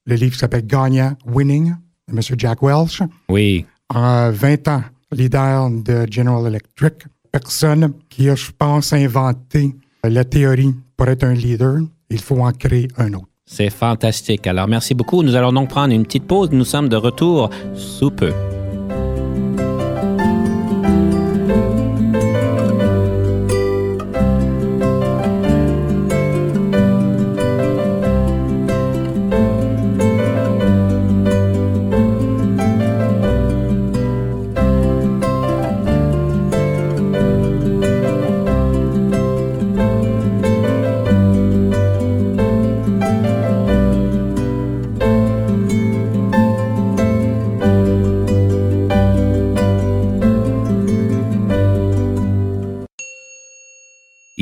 le 0.07 0.15
livre 0.15 0.33
qui 0.33 0.39
s'appelle 0.39 0.67
Gagnant, 0.67 1.15
Winning, 1.27 1.75
de 2.09 2.15
M. 2.15 2.21
Jack 2.39 2.63
Welch. 2.63 3.03
Oui. 3.29 3.67
En 3.93 4.31
20 4.31 4.69
ans, 4.69 4.83
leader 5.11 5.71
de 5.71 6.07
General 6.11 6.47
Electric. 6.47 7.05
Personne 7.31 7.93
qui 8.09 8.29
a, 8.29 8.35
je 8.35 8.51
pense, 8.57 8.93
inventé 8.93 9.75
la 10.05 10.25
théorie 10.25 10.75
pour 10.97 11.09
être 11.09 11.25
un 11.25 11.35
leader. 11.35 11.79
Il 12.11 12.21
faut 12.21 12.39
en 12.41 12.53
créer 12.53 12.89
un 12.99 13.13
autre. 13.15 13.29
C'est 13.45 13.71
fantastique. 13.71 14.47
Alors, 14.47 14.69
merci 14.69 14.95
beaucoup. 14.95 15.23
Nous 15.23 15.35
allons 15.35 15.53
donc 15.53 15.69
prendre 15.69 15.93
une 15.93 16.05
petite 16.05 16.27
pause. 16.27 16.51
Nous 16.53 16.65
sommes 16.65 16.89
de 16.89 16.97
retour 16.97 17.51
sous 17.75 18.11
peu. 18.11 18.33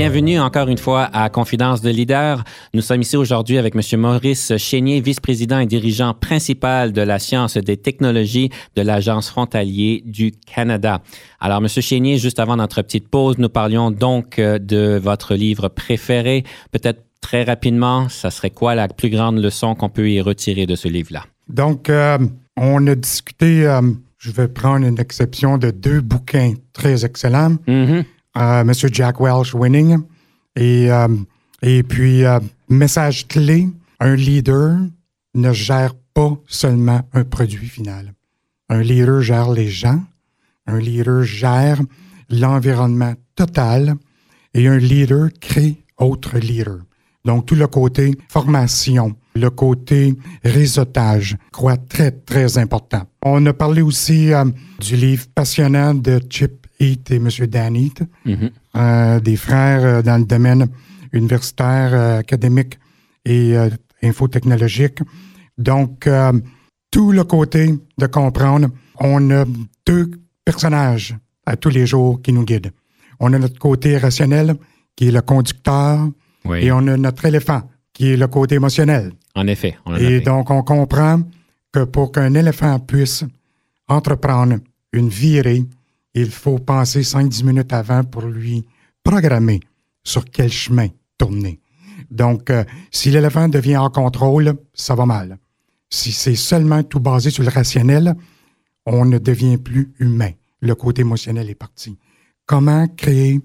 Bienvenue 0.00 0.40
encore 0.40 0.68
une 0.68 0.78
fois 0.78 1.10
à 1.12 1.28
Confidence 1.28 1.82
de 1.82 1.90
leader. 1.90 2.42
Nous 2.72 2.80
sommes 2.80 3.02
ici 3.02 3.18
aujourd'hui 3.18 3.58
avec 3.58 3.74
M. 3.76 4.00
Maurice 4.00 4.56
Chénier, 4.56 5.02
vice-président 5.02 5.58
et 5.58 5.66
dirigeant 5.66 6.14
principal 6.14 6.92
de 6.94 7.02
la 7.02 7.18
science 7.18 7.58
des 7.58 7.76
technologies 7.76 8.48
de 8.76 8.80
l'Agence 8.80 9.28
frontalier 9.28 10.02
du 10.06 10.32
Canada. 10.32 11.02
Alors, 11.38 11.58
M. 11.58 11.68
Chénier, 11.68 12.16
juste 12.16 12.38
avant 12.38 12.56
notre 12.56 12.80
petite 12.80 13.08
pause, 13.08 13.36
nous 13.36 13.50
parlions 13.50 13.90
donc 13.90 14.38
euh, 14.38 14.58
de 14.58 14.98
votre 14.98 15.34
livre 15.34 15.68
préféré. 15.68 16.44
Peut-être 16.72 17.04
très 17.20 17.44
rapidement, 17.44 18.08
ça 18.08 18.30
serait 18.30 18.48
quoi 18.48 18.74
la 18.74 18.88
plus 18.88 19.10
grande 19.10 19.36
leçon 19.36 19.74
qu'on 19.74 19.90
peut 19.90 20.10
y 20.10 20.22
retirer 20.22 20.64
de 20.64 20.76
ce 20.76 20.88
livre-là? 20.88 21.26
Donc, 21.50 21.90
euh, 21.90 22.16
on 22.56 22.86
a 22.86 22.94
discuté, 22.94 23.66
euh, 23.66 23.82
je 24.16 24.30
vais 24.30 24.48
prendre 24.48 24.86
une 24.86 24.98
exception 24.98 25.58
de 25.58 25.70
deux 25.70 26.00
bouquins 26.00 26.54
très 26.72 27.04
excellents. 27.04 27.56
Mhm. 27.66 28.04
Euh, 28.36 28.64
Monsieur 28.64 28.88
Jack 28.92 29.20
Welch 29.20 29.54
Winning. 29.54 29.98
Et, 30.56 30.90
euh, 30.90 31.08
et 31.62 31.82
puis, 31.82 32.24
euh, 32.24 32.38
message 32.68 33.26
clé, 33.26 33.68
un 33.98 34.14
leader 34.14 34.78
ne 35.34 35.52
gère 35.52 35.94
pas 36.14 36.36
seulement 36.46 37.00
un 37.12 37.24
produit 37.24 37.66
final. 37.66 38.14
Un 38.68 38.82
leader 38.82 39.20
gère 39.20 39.50
les 39.50 39.68
gens, 39.68 40.00
un 40.66 40.78
leader 40.78 41.24
gère 41.24 41.80
l'environnement 42.28 43.14
total 43.34 43.94
et 44.54 44.68
un 44.68 44.78
leader 44.78 45.28
crée 45.40 45.76
autre 45.98 46.38
leader. 46.38 46.78
Donc, 47.24 47.46
tout 47.46 47.56
le 47.56 47.66
côté 47.66 48.16
formation, 48.28 49.14
le 49.34 49.50
côté 49.50 50.16
réseautage, 50.44 51.36
je 51.46 51.50
crois 51.52 51.76
très, 51.76 52.12
très 52.12 52.58
important. 52.58 53.02
On 53.22 53.44
a 53.46 53.52
parlé 53.52 53.82
aussi 53.82 54.30
du 54.80 54.96
livre 54.96 55.26
passionnant 55.34 55.94
de 55.94 56.20
Chip 56.30 56.59
Heath 56.80 57.10
et 57.10 57.16
M. 57.16 57.28
Dan 57.46 57.76
Heath, 57.76 58.02
Mhm. 58.24 58.50
euh, 58.76 59.20
des 59.20 59.36
frères 59.36 59.84
euh, 59.84 60.02
dans 60.02 60.18
le 60.18 60.24
domaine 60.24 60.66
universitaire, 61.12 61.90
euh, 61.92 62.18
académique 62.18 62.78
et 63.24 63.56
euh, 63.56 63.68
infotechnologique. 64.02 65.00
Donc, 65.58 66.08
tout 66.90 67.12
le 67.12 67.24
côté 67.24 67.74
de 67.98 68.06
comprendre, 68.06 68.68
on 68.98 69.30
a 69.30 69.44
deux 69.86 70.10
personnages 70.44 71.14
à 71.44 71.56
tous 71.56 71.68
les 71.68 71.86
jours 71.86 72.22
qui 72.22 72.32
nous 72.32 72.44
guident. 72.44 72.70
On 73.20 73.32
a 73.34 73.38
notre 73.38 73.58
côté 73.58 73.98
rationnel, 73.98 74.54
qui 74.96 75.08
est 75.08 75.10
le 75.10 75.20
conducteur, 75.20 76.08
Oui. 76.46 76.58
et 76.64 76.72
on 76.72 76.78
a 76.86 76.96
notre 76.96 77.26
éléphant, 77.26 77.62
qui 77.92 78.12
est 78.12 78.16
le 78.16 78.26
côté 78.28 78.54
émotionnel. 78.54 79.12
En 79.34 79.46
effet. 79.48 79.76
On 79.84 79.94
Et 79.96 79.98
fait. 79.98 80.20
donc, 80.20 80.50
on 80.50 80.62
comprend 80.62 81.20
que 81.72 81.84
pour 81.84 82.10
qu'un 82.12 82.32
éléphant 82.34 82.78
puisse 82.80 83.22
entreprendre 83.86 84.56
une 84.94 85.08
virée, 85.10 85.64
il 86.14 86.30
faut 86.30 86.58
penser 86.58 87.02
5-10 87.02 87.44
minutes 87.44 87.72
avant 87.72 88.04
pour 88.04 88.22
lui 88.22 88.64
programmer 89.02 89.60
sur 90.02 90.24
quel 90.24 90.50
chemin 90.50 90.88
tourner. 91.18 91.60
Donc, 92.10 92.50
euh, 92.50 92.64
si 92.90 93.10
l'éléphant 93.10 93.48
devient 93.48 93.76
en 93.76 93.90
contrôle, 93.90 94.54
ça 94.74 94.94
va 94.94 95.06
mal. 95.06 95.38
Si 95.88 96.12
c'est 96.12 96.36
seulement 96.36 96.82
tout 96.82 97.00
basé 97.00 97.30
sur 97.30 97.42
le 97.42 97.50
rationnel, 97.50 98.14
on 98.86 99.04
ne 99.04 99.18
devient 99.18 99.58
plus 99.58 99.92
humain. 99.98 100.30
Le 100.60 100.74
côté 100.74 101.02
émotionnel 101.02 101.50
est 101.50 101.54
parti. 101.54 101.96
Comment 102.46 102.88
créer 102.88 103.40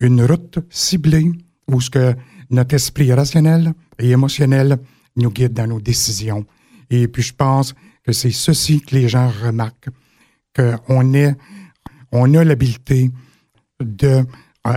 une 0.00 0.24
route 0.24 0.58
ciblée 0.70 1.30
où 1.68 1.80
ce 1.80 1.90
que 1.90 2.14
notre 2.50 2.74
esprit 2.74 3.12
rationnel 3.12 3.72
et 3.98 4.10
émotionnel 4.10 4.78
nous 5.16 5.30
guide 5.30 5.52
dans 5.52 5.66
nos 5.66 5.80
décisions? 5.80 6.44
Et 6.90 7.08
puis, 7.08 7.22
je 7.22 7.34
pense 7.34 7.74
que 8.04 8.12
c'est 8.12 8.30
ceci 8.30 8.80
que 8.80 8.94
les 8.94 9.08
gens 9.08 9.30
remarquent, 9.42 9.90
qu'on 10.54 11.14
est, 11.14 11.34
on 12.12 12.32
a 12.34 12.44
l'habileté 12.44 13.10
de 13.82 14.06
euh, 14.08 14.22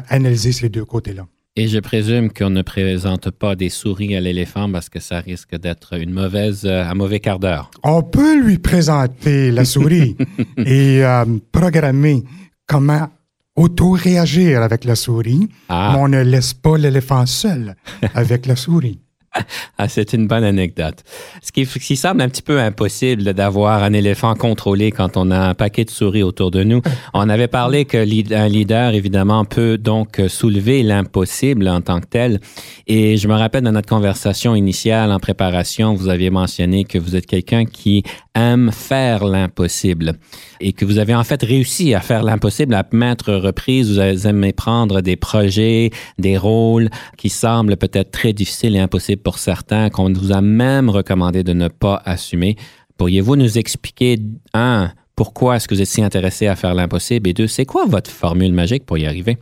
analyser 0.10 0.51
ces 0.51 0.70
deux 0.70 0.86
côtés-là. 0.86 1.27
Et 1.58 1.70
je 1.70 1.80
présume 1.80 2.32
qu'on 2.34 2.50
ne 2.50 2.62
présente 2.63 3.32
pas 3.32 3.56
des 3.56 3.70
souris 3.70 4.15
à 4.15 4.20
l'éléphant 4.20 4.70
parce 4.70 4.89
que 4.89 5.00
ça 5.00 5.20
risque 5.22 5.56
d'être 5.58 5.94
une 5.98 6.12
mauvaise, 6.12 6.65
euh, 6.65 6.84
un 6.84 6.94
mauvais 6.96 7.20
quart 7.22 7.39
d'heure. 7.39 7.72
On 7.84 8.01
peut 8.04 8.42
lui 8.42 8.58
présenter 8.58 9.51
la 9.51 9.63
souris 9.63 10.18
et 10.58 11.06
euh, 11.06 11.24
programmer 11.54 12.24
comment 12.68 13.08
auto-réagir 13.56 14.62
avec 14.62 14.84
la 14.84 14.96
souris, 14.96 15.48
Ah. 15.70 15.92
mais 15.94 16.00
on 16.01 16.08
ne 16.10 16.22
laisse 16.24 16.54
pas 16.54 16.77
l'éléphant 16.77 17.25
seul 17.25 17.75
avec 18.13 18.48
la 18.48 18.58
souris. 18.58 19.00
Ah, 19.77 19.89
c'est 19.89 20.13
une 20.13 20.27
bonne 20.27 20.44
anecdote. 20.46 21.04
Ce 21.42 21.51
qui, 21.51 21.65
ce 21.65 21.80
qui 21.80 21.98
semble 21.98 22.22
un 22.22 22.30
petit 22.30 22.42
peu 22.42 22.62
impossible 22.62 23.34
d'avoir 23.34 23.84
un 23.84 23.92
éléphant 23.92 24.34
contrôlé 24.36 24.92
quand 24.92 25.18
on 25.18 25.32
a 25.32 25.38
un 25.38 25.54
paquet 25.54 25.84
de 25.84 25.89
souris 25.89 26.24
autour 26.24 26.50
de 26.50 26.63
nous. 26.63 26.82
On 27.13 27.27
avait 27.30 27.50
parlé 27.50 27.86
que 27.86 27.98
un 27.98 28.48
leader, 28.48 28.94
évidemment, 28.94 29.44
peut 29.44 29.77
donc 29.77 30.22
soulever 30.27 30.82
l'impossible 30.84 31.68
en 31.68 31.82
tant 31.82 32.00
que 32.00 32.08
tel. 32.08 32.39
Et 32.88 33.18
je 33.18 33.27
me 33.27 33.34
rappelle 33.34 33.63
dans 33.63 33.72
notre 33.72 33.89
conversation 33.89 34.56
initiale 34.56 35.12
en 35.12 35.20
préparation, 35.20 35.94
vous 35.94 36.08
aviez 36.08 36.30
mentionné 36.30 36.86
que 36.86 36.98
vous 36.98 37.15
êtes 37.15 37.25
quelqu'un 37.25 37.65
qui 37.65 38.04
aime 38.36 38.72
faire 38.72 39.25
l'impossible 39.25 40.13
et 40.60 40.74
que 40.74 40.86
vous 40.86 41.00
avez 41.00 41.15
en 41.15 41.24
fait 41.24 41.42
réussi 41.42 41.94
à 41.94 42.01
faire 42.01 42.24
l'impossible 42.24 42.74
à 42.74 42.86
maintes 42.92 43.24
reprises. 43.24 43.92
Vous 43.92 44.00
avez 44.00 44.27
aimé 44.27 44.54
prendre 44.54 45.01
des 45.01 45.15
projets, 45.15 45.92
des 46.18 46.38
rôles 46.38 46.89
qui 47.18 47.30
semblent 47.30 47.77
peut-être 47.77 48.12
très 48.12 48.34
difficiles 48.34 48.75
et 48.75 48.80
impossibles 48.80 49.22
pour 49.25 49.39
certains, 49.39 49.89
qu'on 49.89 50.13
vous 50.13 50.32
a 50.32 50.39
même 50.39 50.88
recommandé 50.89 51.44
de 51.44 51.51
ne 51.53 51.67
pas 51.67 52.01
assumer. 52.05 52.55
Pourriez-vous 52.96 53.36
nous 53.36 53.58
expliquer, 53.58 54.20
un, 54.53 54.94
pourquoi 55.15 55.55
est-ce 55.55 55.67
que 55.67 55.74
vous 55.74 55.82
êtes 55.82 55.88
si 55.88 56.03
intéressé 56.03 56.46
à 56.46 56.55
faire 56.55 56.75
l'impossible? 56.75 57.27
Et 57.27 57.34
deux, 57.34 57.48
c'est 57.48 57.65
quoi 57.65 57.86
votre 57.88 58.12
formule 58.12 58.53
magique 58.53 58.86
pour 58.86 59.00
y 59.00 59.08
arriver? 59.08 59.39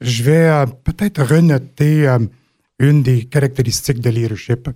Je 0.00 0.24
vais 0.24 0.48
euh, 0.48 0.66
peut-être 0.66 1.22
renoter 1.22 2.08
euh, 2.08 2.18
une 2.80 3.04
des 3.04 3.24
caractéristiques 3.24 4.00
de 4.00 4.10
leadership, 4.10 4.68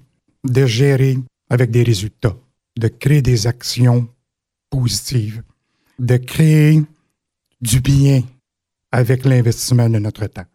de 0.45 0.67
gérer 0.67 1.19
avec 1.51 1.73
des 1.73 1.83
résultats, 1.83 2.37
de 2.79 2.89
créer 2.89 3.23
des 3.23 3.49
actions 3.49 4.07
positives, 4.71 5.43
de 5.99 6.17
créer 6.17 6.81
du 7.61 7.81
bien 7.81 8.23
avec 8.93 9.25
l'investissement 9.25 9.91
de 9.91 9.99
notre 9.99 10.27
temps. 10.27 10.47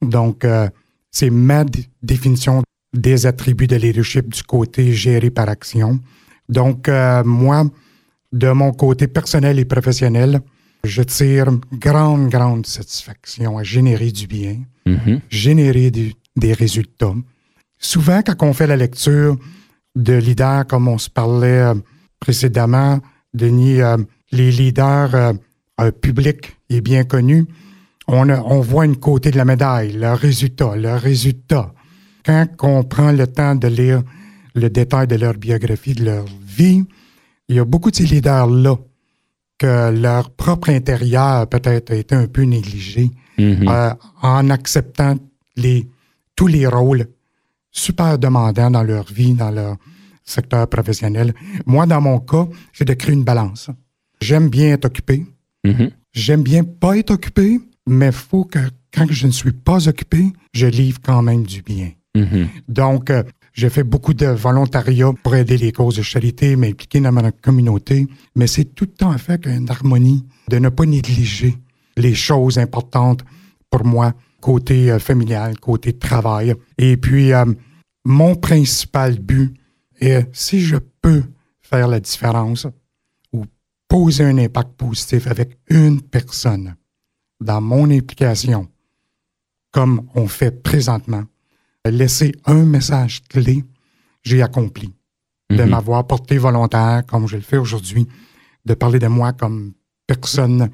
Donc, 0.00 0.44
euh, 0.44 0.70
c'est 1.10 1.30
ma 1.30 1.64
définition 2.02 2.62
des 2.94 3.26
attributs 3.26 3.66
de 3.66 3.76
leadership 3.76 4.32
du 4.32 4.42
côté 4.42 4.92
géré 4.92 5.30
par 5.30 5.48
action. 5.48 6.00
Donc, 6.48 6.88
euh, 6.88 7.22
moi, 7.24 7.64
de 8.32 8.50
mon 8.50 8.72
côté 8.72 9.06
personnel 9.08 9.58
et 9.58 9.64
professionnel, 9.64 10.40
je 10.84 11.02
tire 11.02 11.50
grande, 11.72 12.28
grande 12.28 12.66
satisfaction 12.66 13.58
à 13.58 13.62
générer 13.64 14.10
du 14.12 14.26
bien, 14.26 14.58
Mhm. 14.86 15.20
générer 15.28 15.90
du- 15.90 16.14
des 16.36 16.52
résultats. 16.52 17.14
Souvent, 17.78 18.22
quand 18.22 18.42
on 18.46 18.52
fait 18.52 18.66
la 18.66 18.76
lecture 18.76 19.36
de 19.96 20.14
leaders, 20.14 20.66
comme 20.66 20.86
on 20.88 20.98
se 20.98 21.10
parlait 21.10 21.60
euh, 21.62 21.74
précédemment, 22.20 23.00
Denis, 23.34 23.80
euh, 23.80 23.96
les 24.32 24.50
leaders 24.50 25.14
euh, 25.80 25.90
publics 25.90 26.56
et 26.70 26.80
bien 26.80 27.04
connus, 27.04 27.44
on, 28.08 28.28
a- 28.30 28.40
on 28.40 28.60
voit 28.60 28.84
une 28.86 28.96
côté 28.96 29.30
de 29.30 29.36
la 29.36 29.44
médaille, 29.44 29.92
leurs 29.92 30.18
résultats, 30.18 30.76
leurs 30.76 31.00
résultats. 31.00 31.72
Quand 32.26 32.46
on 32.62 32.82
prend 32.84 33.12
le 33.12 33.26
temps 33.26 33.54
de 33.54 33.68
lire 33.68 34.02
le 34.54 34.68
détail 34.68 35.06
de 35.06 35.16
leur 35.16 35.34
biographie, 35.34 35.94
de 35.94 36.04
leur 36.04 36.24
vie, 36.46 36.84
il 37.48 37.56
y 37.56 37.58
a 37.60 37.64
beaucoup 37.64 37.90
de 37.90 37.96
ces 37.96 38.06
leaders-là 38.06 38.76
que 39.58 39.90
leur 39.90 40.30
propre 40.30 40.70
intérieur 40.70 41.46
peut-être 41.48 41.92
a 41.92 41.94
été 41.96 42.14
un 42.14 42.26
peu 42.26 42.42
négligé 42.42 43.10
Mhm. 43.38 43.68
euh, 43.68 43.90
en 44.22 44.48
acceptant 44.48 45.14
les, 45.56 45.86
tous 46.34 46.46
les 46.46 46.66
rôles 46.66 47.06
super 47.70 48.18
demandants 48.18 48.70
dans 48.70 48.82
leur 48.82 49.04
vie, 49.12 49.34
dans 49.34 49.50
leur 49.50 49.76
secteur 50.24 50.66
professionnel. 50.68 51.34
Moi, 51.66 51.84
dans 51.86 52.00
mon 52.00 52.18
cas, 52.20 52.46
c'est 52.72 52.86
de 52.86 52.94
créer 52.94 53.14
une 53.14 53.24
balance. 53.24 53.68
J'aime 54.22 54.48
bien 54.48 54.72
être 54.72 54.86
occupé. 54.86 55.26
Mhm. 55.64 55.90
J'aime 56.14 56.42
bien 56.42 56.64
pas 56.64 56.96
être 56.96 57.10
occupé, 57.10 57.60
mais 57.86 58.06
il 58.06 58.12
faut 58.12 58.44
que 58.44 58.58
quand 58.92 59.06
je 59.10 59.26
ne 59.26 59.32
suis 59.32 59.52
pas 59.52 59.86
occupé, 59.86 60.32
je 60.54 60.66
livre 60.66 60.98
quand 61.02 61.20
même 61.20 61.42
du 61.44 61.60
bien. 61.60 61.90
Mhm. 62.16 62.48
Donc, 62.68 63.10
euh, 63.10 63.22
j'ai 63.52 63.70
fait 63.70 63.84
beaucoup 63.84 64.14
de 64.14 64.26
volontariat 64.26 65.12
pour 65.22 65.34
aider 65.34 65.56
les 65.56 65.72
causes 65.72 65.96
de 65.96 66.02
charité, 66.02 66.56
m'impliquer 66.56 67.00
dans 67.00 67.12
ma 67.12 67.32
communauté, 67.32 68.06
mais 68.34 68.46
c'est 68.46 68.64
tout 68.64 68.84
le 68.84 68.92
temps 68.92 69.10
à 69.10 69.18
faire 69.18 69.40
qu'une 69.40 69.70
harmonie, 69.70 70.26
de 70.48 70.58
ne 70.58 70.68
pas 70.68 70.84
négliger 70.84 71.56
les 71.96 72.14
choses 72.14 72.58
importantes 72.58 73.24
pour 73.70 73.84
moi, 73.84 74.12
côté 74.40 74.90
euh, 74.90 74.98
familial, 74.98 75.58
côté 75.58 75.94
travail. 75.94 76.54
Et 76.78 76.96
puis, 76.96 77.32
euh, 77.32 77.46
mon 78.04 78.34
principal 78.34 79.18
but 79.18 79.54
est, 80.00 80.28
si 80.32 80.60
je 80.60 80.76
peux 81.00 81.22
faire 81.60 81.88
la 81.88 82.00
différence 82.00 82.66
ou 83.32 83.44
poser 83.88 84.24
un 84.24 84.38
impact 84.38 84.72
positif 84.76 85.26
avec 85.26 85.58
une 85.68 86.00
personne 86.02 86.76
dans 87.40 87.60
mon 87.60 87.90
implication, 87.90 88.68
comme 89.72 90.08
on 90.14 90.26
fait 90.26 90.62
présentement, 90.62 91.24
laisser 91.90 92.32
un 92.44 92.64
message 92.64 93.22
clé, 93.28 93.64
j'ai 94.22 94.42
accompli. 94.42 94.92
De 95.50 95.62
Mhm. 95.62 95.70
m'avoir 95.70 96.06
porté 96.06 96.38
volontaire, 96.38 97.04
comme 97.06 97.28
je 97.28 97.36
le 97.36 97.42
fais 97.42 97.56
aujourd'hui, 97.56 98.06
de 98.64 98.74
parler 98.74 98.98
de 98.98 99.06
moi 99.06 99.32
comme 99.32 99.72
personne 100.06 100.70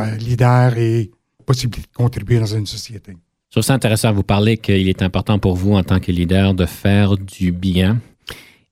euh, 0.00 0.16
leader 0.16 0.76
et 0.78 1.10
possibilité 1.46 1.88
de 1.92 1.96
contribuer 1.96 2.38
dans 2.40 2.46
une 2.46 2.66
société. 2.66 3.12
Je 3.12 3.50
trouve 3.60 3.62
ça 3.62 3.74
intéressant 3.74 4.10
de 4.10 4.16
vous 4.16 4.22
parler 4.24 4.56
qu'il 4.56 4.88
est 4.88 5.02
important 5.02 5.38
pour 5.38 5.54
vous 5.56 5.74
en 5.74 5.82
tant 5.84 6.00
que 6.00 6.10
leader 6.10 6.54
de 6.54 6.66
faire 6.66 7.16
du 7.16 7.52
bien. 7.52 8.00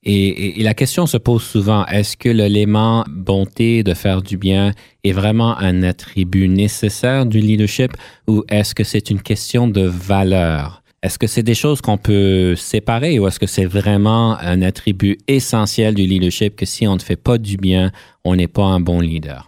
Et, 0.04 0.26
et- 0.28 0.60
et 0.60 0.62
la 0.64 0.74
question 0.74 1.06
se 1.06 1.16
pose 1.16 1.42
souvent, 1.44 1.86
est-ce 1.86 2.16
que 2.16 2.28
l'élément 2.28 3.04
bonté 3.08 3.84
de 3.84 3.94
faire 3.94 4.20
du 4.22 4.36
bien 4.36 4.72
est 5.04 5.12
vraiment 5.12 5.56
un 5.58 5.84
attribut 5.84 6.48
nécessaire 6.48 7.24
du 7.26 7.38
leadership 7.38 7.92
ou 8.26 8.42
est-ce 8.48 8.74
que 8.74 8.82
c'est 8.82 9.10
une 9.10 9.22
question 9.22 9.68
de 9.68 9.82
valeur? 9.82 10.81
Est-ce 11.02 11.18
que 11.18 11.26
c'est 11.26 11.42
des 11.42 11.54
choses 11.54 11.80
qu'on 11.80 11.98
peut 11.98 12.54
séparer 12.54 13.18
ou 13.18 13.26
est-ce 13.26 13.40
que 13.40 13.46
c'est 13.46 13.64
vraiment 13.64 14.38
un 14.38 14.62
attribut 14.62 15.18
essentiel 15.26 15.94
du 15.94 16.02
leadership 16.02 16.54
que 16.54 16.64
si 16.64 16.86
on 16.86 16.94
ne 16.94 17.00
fait 17.00 17.16
pas 17.16 17.38
du 17.38 17.56
bien, 17.56 17.90
on 18.24 18.36
n'est 18.36 18.46
pas 18.48 18.64
un 18.64 18.78
bon 18.78 19.00
leader? 19.00 19.46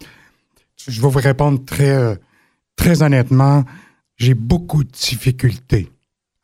Je 0.88 1.00
vais 1.00 1.08
vous 1.08 1.18
répondre 1.20 1.64
très, 1.64 1.90
euh, 1.92 2.16
très 2.74 3.02
honnêtement. 3.02 3.64
J'ai 4.16 4.34
beaucoup 4.34 4.82
de 4.82 4.90
difficultés 4.90 5.88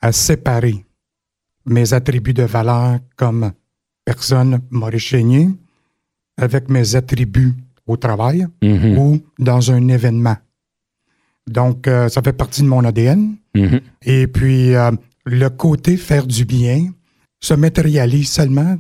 à 0.01 0.13
séparer 0.13 0.85
mes 1.67 1.93
attributs 1.93 2.33
de 2.35 2.45
valeur 2.45 3.01
comme 3.17 3.53
personne 4.05 4.61
Maurice 4.71 5.03
Chénier 5.03 5.49
avec 6.37 6.69
mes 6.69 6.95
attributs 6.95 7.53
au 7.87 7.97
travail 7.97 8.47
Mhm, 8.63 8.97
ou 8.99 9.21
dans 9.39 9.71
un 9.73 9.89
événement. 9.89 10.37
Donc, 11.49 11.89
euh, 11.89 12.09
ça 12.09 12.23
fait 12.23 12.33
partie 12.33 12.63
de 12.63 12.69
mon 12.69 12.85
ADN. 12.85 13.35
Mhm, 13.55 13.81
Et 14.03 14.27
puis, 14.27 14.75
euh, 14.75 14.93
le 15.25 15.49
côté 15.49 15.97
faire 15.97 16.27
du 16.27 16.45
bien 16.45 16.93
se 17.41 17.55
matérialise 17.55 18.31
seulement 18.31 18.77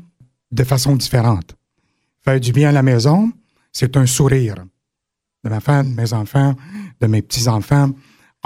de 0.50 0.64
façon 0.64 0.96
différente. 0.96 1.56
Faire 2.22 2.40
du 2.40 2.52
bien 2.52 2.70
à 2.70 2.72
la 2.72 2.82
maison, 2.82 3.32
c'est 3.72 3.96
un 3.96 4.06
sourire 4.06 4.56
de 5.44 5.48
ma 5.48 5.60
femme, 5.60 5.94
de 5.94 6.00
mes 6.00 6.12
enfants, 6.12 6.54
de 7.00 7.06
mes 7.06 7.22
petits-enfants. 7.22 7.90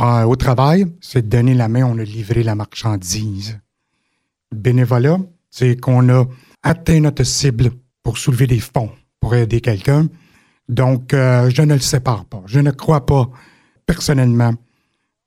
Euh, 0.00 0.24
au 0.24 0.36
travail, 0.36 0.86
c'est 1.00 1.28
donner 1.28 1.54
la 1.54 1.68
main, 1.68 1.84
on 1.84 1.98
a 1.98 2.04
livré 2.04 2.42
la 2.42 2.54
marchandise. 2.54 3.58
Bénévolat, 4.54 5.18
c'est 5.50 5.80
qu'on 5.80 6.08
a 6.08 6.24
atteint 6.62 7.00
notre 7.00 7.24
cible 7.24 7.70
pour 8.02 8.18
soulever 8.18 8.46
des 8.46 8.60
fonds, 8.60 8.90
pour 9.20 9.34
aider 9.34 9.60
quelqu'un. 9.60 10.08
Donc, 10.68 11.12
euh, 11.14 11.50
je 11.50 11.62
ne 11.62 11.74
le 11.74 11.80
sépare 11.80 12.24
pas. 12.24 12.42
Je 12.46 12.60
ne 12.60 12.70
crois 12.70 13.06
pas 13.06 13.30
personnellement 13.86 14.54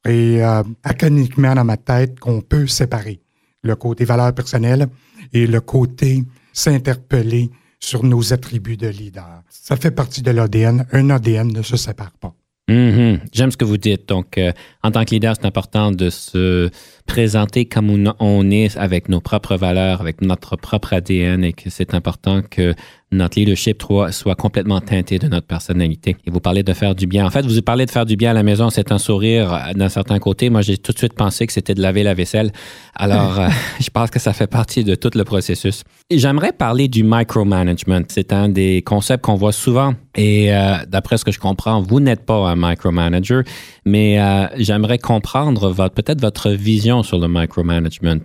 et 0.07 0.43
euh, 0.43 0.63
dans 0.63 1.63
ma 1.63 1.77
tête 1.77 2.19
qu'on 2.19 2.41
peut 2.41 2.67
séparer 2.67 3.19
le 3.63 3.75
côté 3.75 4.05
valeur 4.05 4.33
personnelle 4.33 4.87
et 5.33 5.47
le 5.47 5.61
côté 5.61 6.23
s'interpeller 6.53 7.49
sur 7.79 8.03
nos 8.03 8.33
attributs 8.33 8.77
de 8.77 8.87
leader. 8.87 9.43
Ça 9.49 9.75
fait 9.75 9.91
partie 9.91 10.21
de 10.21 10.31
l'ADN. 10.31 10.85
Un 10.91 11.09
ADN 11.09 11.51
ne 11.51 11.61
se 11.61 11.77
sépare 11.77 12.11
pas. 12.19 12.33
Mhm. 12.69 13.19
J'aime 13.31 13.51
ce 13.51 13.57
que 13.57 13.63
vous 13.63 13.77
dites. 13.77 14.09
Donc, 14.09 14.37
euh, 14.37 14.51
en 14.83 14.91
tant 14.91 15.05
que 15.05 15.11
leader, 15.11 15.35
c'est 15.39 15.45
important 15.45 15.91
de 15.91 16.09
se 16.09 16.69
présenter 17.05 17.65
comme 17.65 17.89
on 18.19 18.51
est 18.51 18.75
avec 18.75 19.07
nos 19.07 19.21
propres 19.21 19.55
valeurs, 19.55 20.01
avec 20.01 20.21
notre 20.21 20.57
propre 20.57 20.93
ADN 20.93 21.43
et 21.45 21.53
que 21.53 21.69
c'est 21.69 21.93
important 21.93 22.41
que 22.41 22.73
notre 23.11 23.39
leadership 23.39 23.83
soit 24.11 24.35
complètement 24.35 24.81
teinté 24.81 25.17
de 25.19 25.27
notre 25.27 25.47
personnalité. 25.47 26.17
Et 26.25 26.31
vous 26.31 26.39
parlez 26.39 26.63
de 26.63 26.73
faire 26.73 26.93
du 26.93 27.07
bien. 27.07 27.25
En 27.25 27.29
fait, 27.29 27.45
vous 27.45 27.61
parlez 27.61 27.85
de 27.85 27.91
faire 27.91 28.05
du 28.05 28.15
bien 28.15 28.31
à 28.31 28.33
la 28.33 28.43
maison, 28.43 28.69
c'est 28.69 28.91
un 28.91 28.97
sourire 28.97 29.71
d'un 29.75 29.89
certain 29.89 30.19
côté. 30.19 30.49
Moi, 30.49 30.61
j'ai 30.61 30.77
tout 30.77 30.91
de 30.91 30.97
suite 30.97 31.13
pensé 31.13 31.47
que 31.47 31.53
c'était 31.53 31.73
de 31.73 31.81
laver 31.81 32.03
la 32.03 32.13
vaisselle. 32.13 32.51
Alors, 32.95 33.39
euh, 33.39 33.47
je 33.79 33.89
pense 33.89 34.09
que 34.09 34.19
ça 34.19 34.33
fait 34.33 34.47
partie 34.47 34.83
de 34.83 34.95
tout 34.95 35.11
le 35.15 35.23
processus. 35.23 35.83
J'aimerais 36.11 36.51
parler 36.51 36.87
du 36.87 37.03
micromanagement. 37.03 38.01
C'est 38.09 38.33
un 38.33 38.49
des 38.49 38.81
concepts 38.81 39.23
qu'on 39.23 39.35
voit 39.35 39.51
souvent. 39.51 39.93
Et 40.15 40.53
euh, 40.53 40.77
d'après 40.87 41.17
ce 41.17 41.25
que 41.25 41.31
je 41.31 41.39
comprends, 41.39 41.81
vous 41.81 41.99
n'êtes 41.99 42.25
pas 42.25 42.49
un 42.49 42.55
micromanager, 42.55 43.43
mais 43.87 44.19
euh, 44.19 44.47
j'aimerais 44.57 44.99
comprendre 44.99 45.89
peut-être 45.89 46.21
votre 46.21 46.51
vision 46.51 47.03
sur 47.03 47.17
le 47.17 47.27
micromanagement. 47.27 48.19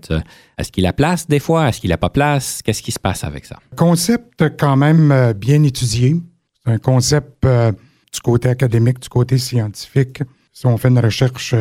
Est-ce 0.58 0.70
qu'il 0.70 0.86
a 0.86 0.92
place 0.92 1.26
des 1.26 1.38
fois? 1.38 1.68
Est-ce 1.68 1.80
qu'il 1.80 1.90
n'a 1.90 1.98
pas 1.98 2.10
place? 2.10 2.60
Qu'est-ce 2.62 2.82
qui 2.82 2.92
se 2.92 3.00
passe 3.00 3.24
avec 3.24 3.46
ça? 3.46 3.58
Concept 3.76 4.56
quand 4.58 4.76
même 4.76 5.32
bien 5.34 5.62
étudié. 5.62 6.20
C'est 6.64 6.72
un 6.72 6.78
concept 6.78 7.46
du 7.46 8.20
côté 8.20 8.48
académique, 8.48 9.00
du 9.00 9.08
côté 9.08 9.38
scientifique. 9.38 10.22
Si 10.52 10.66
on 10.66 10.76
fait 10.76 10.88
une 10.88 10.98
recherche 10.98 11.54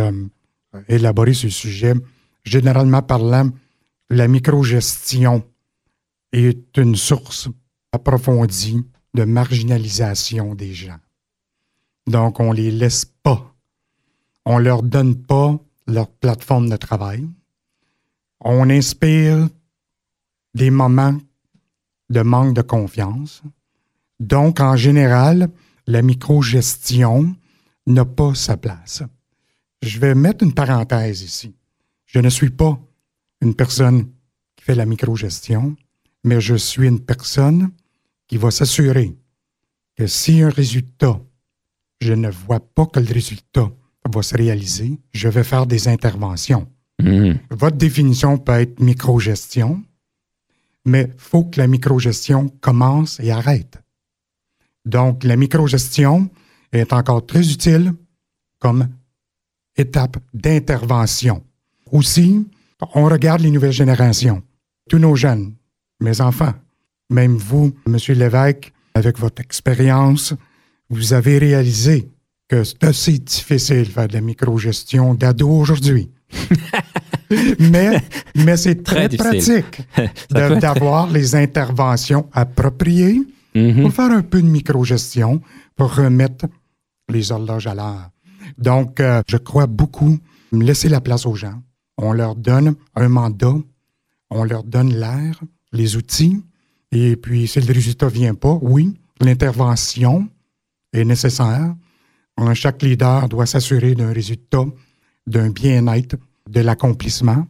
élaborée 0.87 1.33
sur 1.33 1.47
le 1.47 1.51
sujet, 1.51 1.93
généralement 2.43 3.01
parlant, 3.01 3.49
la 4.09 4.27
microgestion 4.27 5.43
est 6.33 6.77
une 6.77 6.95
source 6.95 7.49
approfondie 7.91 8.83
de 9.13 9.23
marginalisation 9.23 10.55
des 10.55 10.73
gens. 10.73 10.99
Donc, 12.07 12.39
on 12.39 12.51
ne 12.51 12.57
les 12.57 12.71
laisse 12.71 13.05
pas. 13.05 13.50
On 14.45 14.59
ne 14.59 14.63
leur 14.63 14.83
donne 14.83 15.15
pas 15.15 15.59
leur 15.87 16.09
plateforme 16.09 16.69
de 16.69 16.77
travail. 16.77 17.27
On 18.39 18.69
inspire 18.69 19.47
des 20.53 20.69
moments 20.69 21.17
de 22.09 22.21
manque 22.21 22.55
de 22.55 22.61
confiance. 22.61 23.41
Donc, 24.19 24.59
en 24.59 24.75
général, 24.75 25.49
la 25.87 26.01
microgestion 26.01 27.35
n'a 27.87 28.05
pas 28.05 28.35
sa 28.35 28.57
place. 28.57 29.03
Je 29.81 29.99
vais 29.99 30.13
mettre 30.13 30.43
une 30.43 30.53
parenthèse 30.53 31.21
ici. 31.21 31.55
Je 32.05 32.19
ne 32.19 32.29
suis 32.29 32.49
pas 32.49 32.79
une 33.41 33.55
personne 33.55 34.09
qui 34.55 34.65
fait 34.65 34.75
la 34.75 34.85
microgestion, 34.85 35.75
mais 36.23 36.41
je 36.41 36.55
suis 36.55 36.87
une 36.87 36.99
personne 36.99 37.71
qui 38.27 38.37
va 38.37 38.51
s'assurer 38.51 39.15
que 39.95 40.07
si 40.07 40.41
un 40.41 40.49
résultat, 40.49 41.19
je 41.99 42.13
ne 42.13 42.29
vois 42.29 42.59
pas 42.59 42.85
que 42.85 42.99
le 42.99 43.11
résultat 43.11 43.71
va 44.09 44.21
se 44.21 44.35
réaliser, 44.35 44.99
je 45.13 45.27
vais 45.27 45.43
faire 45.43 45.65
des 45.65 45.87
interventions. 45.87 46.67
Mmh. 47.01 47.33
Votre 47.51 47.77
définition 47.77 48.37
peut 48.37 48.53
être 48.53 48.79
microgestion, 48.79 49.81
mais 50.85 51.09
il 51.13 51.21
faut 51.21 51.45
que 51.45 51.59
la 51.59 51.67
microgestion 51.67 52.49
commence 52.61 53.19
et 53.19 53.31
arrête. 53.31 53.77
Donc, 54.85 55.23
la 55.23 55.35
microgestion 55.35 56.29
est 56.71 56.93
encore 56.93 57.25
très 57.25 57.51
utile 57.51 57.93
comme 58.59 58.87
étape 59.77 60.17
d'intervention. 60.33 61.43
Aussi, 61.91 62.47
on 62.95 63.05
regarde 63.05 63.41
les 63.41 63.51
nouvelles 63.51 63.71
générations, 63.71 64.41
tous 64.89 64.97
nos 64.97 65.15
jeunes, 65.15 65.53
mes 65.99 66.21
enfants, 66.21 66.53
même 67.09 67.35
vous, 67.35 67.73
M. 67.85 67.97
Lévesque, 68.09 68.73
avec 68.93 69.19
votre 69.19 69.41
expérience, 69.41 70.33
vous 70.89 71.13
avez 71.13 71.37
réalisé 71.37 72.09
que 72.51 72.63
c'est 72.63 72.83
assez 72.83 73.17
difficile 73.17 73.85
de 73.85 73.91
faire 73.91 74.07
de 74.07 74.13
la 74.13 74.21
microgestion 74.21 75.13
d'ado 75.13 75.49
aujourd'hui. 75.49 76.09
mais 77.59 78.01
mais 78.35 78.57
c'est 78.57 78.83
très, 78.83 79.09
pratique 79.09 79.81
d'avoir 80.29 81.09
les 81.09 81.35
interventions 81.35 82.27
appropriées 82.33 83.21
mm-hmm. 83.55 83.81
pour 83.81 83.93
faire 83.93 84.11
un 84.11 84.21
peu 84.21 84.41
de 84.41 84.47
microgestion, 84.47 85.41
pour 85.75 85.95
remettre 85.95 86.45
les 87.09 87.31
horloges 87.31 87.67
à 87.67 87.75
l'heure. 87.75 88.09
Donc, 88.57 88.99
euh, 88.99 89.21
je 89.27 89.37
crois 89.37 89.67
beaucoup 89.67 90.17
laisser 90.51 90.89
la 90.89 91.01
place 91.01 91.25
aux 91.25 91.35
gens 91.35 91.61
on 92.01 92.13
leur 92.13 92.35
donne 92.35 92.75
un 92.95 93.09
mandat, 93.09 93.55
on 94.29 94.43
leur 94.43 94.63
donne 94.63 94.93
l'air, 94.93 95.39
les 95.71 95.95
outils, 95.95 96.43
et 96.91 97.15
puis 97.15 97.47
si 97.47 97.61
le 97.61 97.71
résultat 97.71 98.07
ne 98.07 98.11
vient 98.11 98.35
pas, 98.35 98.57
oui, 98.61 98.99
l'intervention 99.19 100.27
est 100.93 101.05
nécessaire. 101.05 101.75
Chaque 102.53 102.81
leader 102.81 103.29
doit 103.29 103.45
s'assurer 103.45 103.93
d'un 103.93 104.11
résultat, 104.11 104.65
d'un 105.27 105.49
bien-être, 105.49 106.15
de 106.49 106.61
l'accomplissement. 106.61 107.45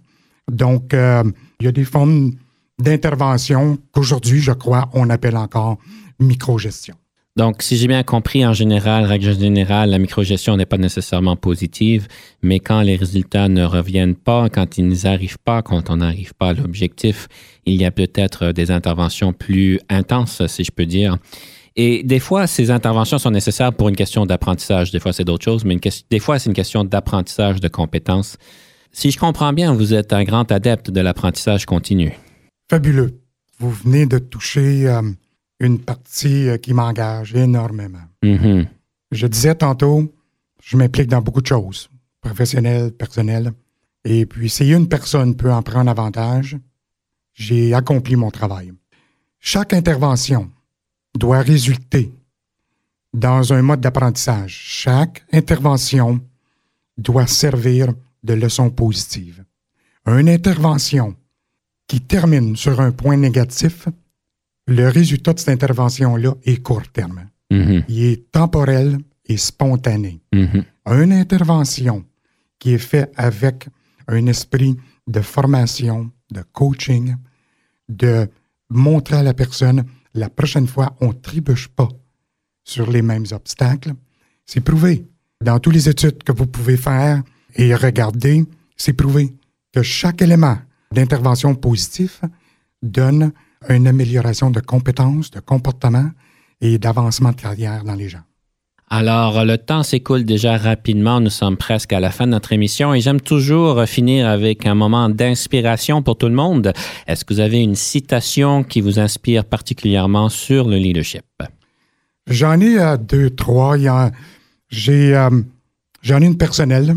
Donc, 0.52 0.94
euh, 0.94 1.24
il 1.60 1.66
y 1.66 1.70
a 1.70 1.72
des 1.72 1.86
formes 1.86 2.32
d'intervention 2.80 3.78
qu'aujourd'hui, 3.92 4.42
je 4.42 4.52
crois, 4.52 4.90
on 4.94 5.10
appelle 5.10 5.38
encore 5.38 5.78
microgestion. 6.20 6.96
Donc, 7.38 7.62
si 7.62 7.78
j'ai 7.78 7.88
bien 7.88 8.04
compris, 8.04 8.46
en 8.46 8.52
général, 8.52 9.06
règle 9.06 9.40
générale, 9.40 9.92
la 9.92 10.00
microgestion 10.00 10.58
n'est 10.58 10.66
pas 10.66 10.78
nécessairement 10.78 11.38
positive, 11.38 12.08
mais 12.42 12.60
quand 12.60 12.82
les 12.82 12.98
résultats 12.98 13.48
ne 13.48 13.64
reviennent 13.64 14.16
pas, 14.16 14.50
quand 14.50 14.78
ils 14.78 14.90
n'arrivent 14.90 15.40
pas, 15.46 15.62
quand 15.62 15.90
on 15.90 15.98
n'arrive 15.98 16.34
pas 16.34 16.50
à 16.50 16.54
l'objectif, 16.54 17.30
il 17.66 17.76
y 17.76 17.86
a 17.86 17.92
peut-être 17.92 18.52
des 18.52 18.70
interventions 18.70 19.32
plus 19.32 19.80
intenses, 19.88 20.46
si 20.48 20.66
je 20.66 20.72
peux 20.72 20.86
dire. 20.86 21.18
Et 21.76 22.04
des 22.04 22.20
fois, 22.20 22.48
ces 22.48 22.70
interventions 22.70 23.18
sont 23.18 23.32
nécessaires 23.32 23.72
pour 23.74 23.88
une 23.90 23.96
question 23.96 24.26
d'apprentissage. 24.26 24.92
Des 24.92 25.00
fois, 25.00 25.14
c'est 25.14 25.24
d'autres 25.24 25.46
choses, 25.46 25.64
mais 25.64 25.80
des 26.10 26.20
fois, 26.20 26.38
c'est 26.38 26.50
une 26.50 26.56
question 26.56 26.84
d'apprentissage 26.84 27.62
de 27.62 27.68
compétences. 27.68 28.38
Si 28.92 29.12
je 29.12 29.18
comprends 29.18 29.54
bien, 29.54 29.74
vous 29.74 29.94
êtes 29.94 30.12
un 30.12 30.24
grand 30.24 30.52
adepte 30.52 30.92
de 30.92 31.00
l'apprentissage 31.00 31.66
continu. 31.66 32.14
Fabuleux. 32.70 33.22
Vous 33.60 33.72
venez 33.72 34.06
de 34.06 34.18
toucher 34.18 34.88
euh, 34.88 35.02
une 35.60 35.80
partie 35.80 36.50
euh, 36.50 36.58
qui 36.58 36.74
m'engage 36.74 37.36
énormément. 37.36 38.00
Mm-hmm. 38.24 38.68
Je 39.12 39.28
disais 39.28 39.56
tantôt, 39.56 40.12
je 40.62 40.76
m'implique 40.76 41.08
dans 41.08 41.22
beaucoup 41.22 41.42
de 41.42 41.48
choses, 41.48 41.90
professionnelles, 42.20 42.92
personnelles. 42.92 43.54
Et 44.04 44.26
puis, 44.26 44.50
si 44.50 44.72
une 44.72 44.90
personne 44.90 45.36
peut 45.36 45.52
en 45.52 45.62
prendre 45.62 45.90
avantage, 45.90 46.58
j'ai 47.34 47.74
accompli 47.74 48.16
mon 48.16 48.32
travail. 48.32 48.74
Chaque 49.40 49.74
intervention 49.74 50.50
doit 51.18 51.42
résulter 51.42 52.12
dans 53.14 53.54
un 53.54 53.62
mode 53.62 53.82
d'apprentissage. 53.82 54.54
Chaque 54.54 55.26
intervention 55.32 56.22
doit 56.98 57.28
servir 57.28 57.94
de 58.24 58.34
leçon 58.34 58.70
positive. 58.70 59.44
Une 60.06 60.30
intervention 60.30 61.16
qui 61.88 62.02
termine 62.02 62.56
sur 62.56 62.80
un 62.80 62.92
point 62.92 63.18
négatif 63.18 63.88
le 64.68 64.88
résultat 64.88 65.34
de 65.34 65.40
cette 65.40 65.50
intervention-là 65.50 66.34
est 66.44 66.62
court 66.62 66.88
terme. 66.92 67.28
Mm-hmm. 67.52 67.84
Il 67.90 68.04
est 68.04 68.32
temporel 68.32 68.98
et 69.26 69.38
spontané. 69.38 70.22
Mm-hmm. 70.34 70.64
Une 70.86 71.14
intervention 71.14 72.06
qui 72.60 72.74
est 72.74 72.78
faite 72.78 73.12
avec 73.16 73.68
un 74.08 74.26
esprit 74.28 74.78
de 75.08 75.22
formation, 75.22 76.12
de 76.32 76.44
coaching, 76.54 77.16
de 77.90 78.30
montrer 78.70 79.18
à 79.18 79.24
la 79.24 79.34
personne, 79.34 79.84
la 80.14 80.30
prochaine 80.30 80.68
fois, 80.68 80.96
on 81.02 81.10
ne 81.10 81.14
trébuche 81.14 81.68
pas 81.70 81.90
sur 82.64 82.90
les 82.90 83.02
mêmes 83.02 83.26
obstacles. 83.32 83.94
C'est 84.46 84.62
prouvé. 84.62 85.08
Dans 85.44 85.60
toutes 85.60 85.74
les 85.74 85.90
études 85.90 86.24
que 86.24 86.32
vous 86.32 86.48
pouvez 86.48 86.78
faire 86.78 87.24
et 87.56 87.74
regarder, 87.74 88.46
c'est 88.78 88.94
prouvé 88.94 89.34
que 89.72 89.82
chaque 89.82 90.22
élément 90.22 90.58
d'intervention 90.92 91.56
positif 91.56 92.22
donne 92.82 93.32
une 93.70 93.88
amélioration 93.88 94.52
de 94.52 94.60
compétences, 94.60 95.32
de 95.32 95.40
comportement 95.40 96.12
et 96.60 96.78
d'avancement 96.78 97.32
de 97.32 97.36
carrière 97.36 97.84
dans 97.84 97.96
les 97.96 98.10
gens. 98.10 98.24
Alors, 98.94 99.46
le 99.46 99.58
temps 99.58 99.84
s'écoule 99.84 100.26
déjà 100.26 100.58
rapidement. 100.58 101.22
Nous 101.22 101.30
sommes 101.30 101.56
presque 101.56 101.94
à 101.94 102.02
la 102.02 102.12
fin 102.12 102.26
de 102.26 102.32
notre 102.32 102.52
émission 102.52 102.94
et 102.94 103.00
j'aime 103.00 103.22
toujours 103.22 103.86
finir 103.86 104.28
avec 104.28 104.66
un 104.66 104.76
moment 104.76 105.08
d'inspiration 105.08 106.04
pour 106.04 106.18
tout 106.18 106.28
le 106.28 106.36
monde. 106.36 106.74
Est-ce 107.08 107.24
que 107.24 107.34
vous 107.34 107.40
avez 107.40 107.62
une 107.62 107.76
citation 107.76 108.66
qui 108.66 108.82
vous 108.82 109.00
inspire 109.00 109.46
particulièrement 109.46 110.28
sur 110.28 110.68
le 110.68 110.76
leadership? 110.76 111.24
J'en 112.28 112.60
ai 112.60 112.80
euh, 112.80 112.98
deux, 112.98 113.30
trois. 113.30 113.78
J'ai, 114.68 115.16
euh, 115.16 115.42
j'en 116.02 116.22
ai 116.22 116.26
une 116.26 116.38
personnelle 116.38 116.94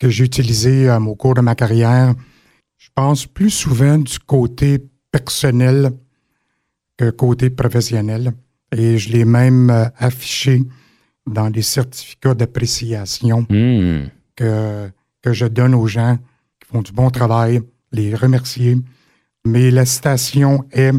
que 0.00 0.08
j'ai 0.08 0.24
utilisée 0.24 0.88
euh, 0.88 0.98
au 0.98 1.14
cours 1.14 1.34
de 1.34 1.42
ma 1.42 1.54
carrière. 1.54 2.12
Je 2.76 2.88
pense 2.92 3.24
plus 3.24 3.50
souvent 3.50 3.98
du 3.98 4.18
côté 4.18 4.84
personnel 5.12 5.92
que 6.96 7.08
côté 7.10 7.50
professionnel. 7.50 8.32
Et 8.76 8.98
je 8.98 9.12
l'ai 9.12 9.24
même 9.24 9.70
affiché 9.96 10.64
dans 11.26 11.48
les 11.48 11.62
certificats 11.62 12.34
d'appréciation 12.34 13.46
hmm. 13.48 14.08
que, 14.36 14.90
que 15.22 15.32
je 15.32 15.46
donne 15.46 15.74
aux 15.74 15.86
gens 15.86 16.18
qui 16.60 16.68
font 16.68 16.82
du 16.82 16.92
bon 16.92 17.10
travail, 17.10 17.60
les 17.92 18.14
remercier. 18.14 18.76
Mais 19.44 19.70
la 19.70 19.84
citation 19.84 20.64
est 20.72 20.92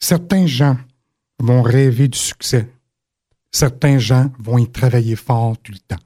Certains 0.00 0.46
gens 0.46 0.78
vont 1.38 1.62
rêver 1.62 2.08
du 2.08 2.18
succès. 2.18 2.68
Certains 3.52 3.98
gens 3.98 4.30
vont 4.38 4.58
y 4.58 4.68
travailler 4.68 5.14
fort 5.14 5.58
tout 5.58 5.72
le 5.72 5.78
temps. 5.78 6.02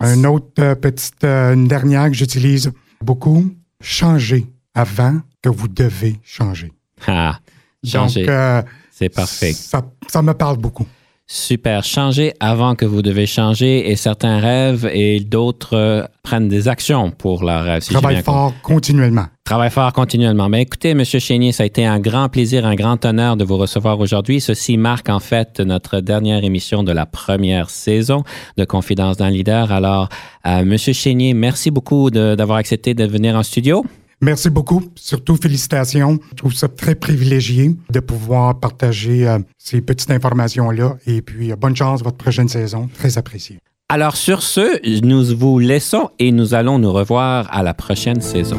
Un 0.00 0.24
autre 0.24 0.60
euh, 0.60 0.74
petite, 0.74 1.22
euh, 1.24 1.52
une 1.52 1.68
dernière 1.68 2.08
que 2.08 2.14
j'utilise 2.14 2.72
beaucoup, 3.00 3.54
changez 3.80 4.46
avant 4.74 5.20
que 5.42 5.50
vous 5.50 5.68
devez 5.68 6.18
changer. 6.24 6.72
Ah, 7.06 7.38
donc, 7.82 8.16
euh, 8.16 8.62
C'est 8.90 9.10
parfait. 9.10 9.52
Ça, 9.52 9.84
ça 10.08 10.22
me 10.22 10.32
parle 10.32 10.56
beaucoup. 10.56 10.86
Super. 11.26 11.84
Changer 11.84 12.34
avant 12.38 12.74
que 12.74 12.84
vous 12.84 13.00
devez 13.00 13.24
changer 13.24 13.90
et 13.90 13.96
certains 13.96 14.40
rêvent 14.40 14.88
et 14.92 15.20
d'autres 15.20 15.74
euh, 15.74 16.02
prennent 16.22 16.48
des 16.48 16.68
actions 16.68 17.10
pour 17.10 17.44
leur 17.44 17.64
rêve. 17.64 17.82
si 17.82 17.94
Travaille 17.94 18.22
fort 18.22 18.52
continuellement. 18.62 19.24
Travaille 19.42 19.70
fort 19.70 19.90
continuellement. 19.94 20.50
Mais 20.50 20.60
écoutez, 20.62 20.92
Monsieur 20.92 21.20
Chénier, 21.20 21.52
ça 21.52 21.62
a 21.62 21.66
été 21.66 21.86
un 21.86 21.98
grand 21.98 22.28
plaisir, 22.28 22.66
un 22.66 22.74
grand 22.74 23.02
honneur 23.06 23.38
de 23.38 23.44
vous 23.44 23.56
recevoir 23.56 24.00
aujourd'hui. 24.00 24.42
Ceci 24.42 24.76
marque 24.76 25.08
en 25.08 25.18
fait 25.18 25.60
notre 25.60 26.00
dernière 26.00 26.44
émission 26.44 26.82
de 26.82 26.92
la 26.92 27.06
première 27.06 27.70
saison 27.70 28.22
de 28.58 28.64
Confidence 28.66 29.16
d'un 29.16 29.30
leader. 29.30 29.72
Alors, 29.72 30.10
euh, 30.46 30.62
Monsieur 30.64 30.92
Chénier, 30.92 31.32
merci 31.32 31.70
beaucoup 31.70 32.10
d'avoir 32.10 32.58
accepté 32.58 32.92
de 32.92 33.04
venir 33.06 33.34
en 33.34 33.42
studio. 33.42 33.82
Merci 34.24 34.48
beaucoup. 34.48 34.82
Surtout, 34.94 35.36
félicitations. 35.36 36.18
Je 36.30 36.36
trouve 36.36 36.54
ça 36.54 36.66
très 36.66 36.94
privilégié 36.94 37.76
de 37.90 38.00
pouvoir 38.00 38.58
partager 38.58 39.28
euh, 39.28 39.38
ces 39.58 39.82
petites 39.82 40.10
informations-là. 40.10 40.96
Et 41.06 41.20
puis, 41.20 41.52
euh, 41.52 41.56
bonne 41.56 41.76
chance 41.76 42.02
votre 42.02 42.16
prochaine 42.16 42.48
saison. 42.48 42.88
Très 42.94 43.18
apprécié. 43.18 43.58
Alors, 43.90 44.16
sur 44.16 44.42
ce, 44.42 45.04
nous 45.04 45.36
vous 45.36 45.58
laissons 45.58 46.08
et 46.18 46.32
nous 46.32 46.54
allons 46.54 46.78
nous 46.78 46.92
revoir 46.92 47.54
à 47.54 47.62
la 47.62 47.74
prochaine 47.74 48.22
saison. 48.22 48.58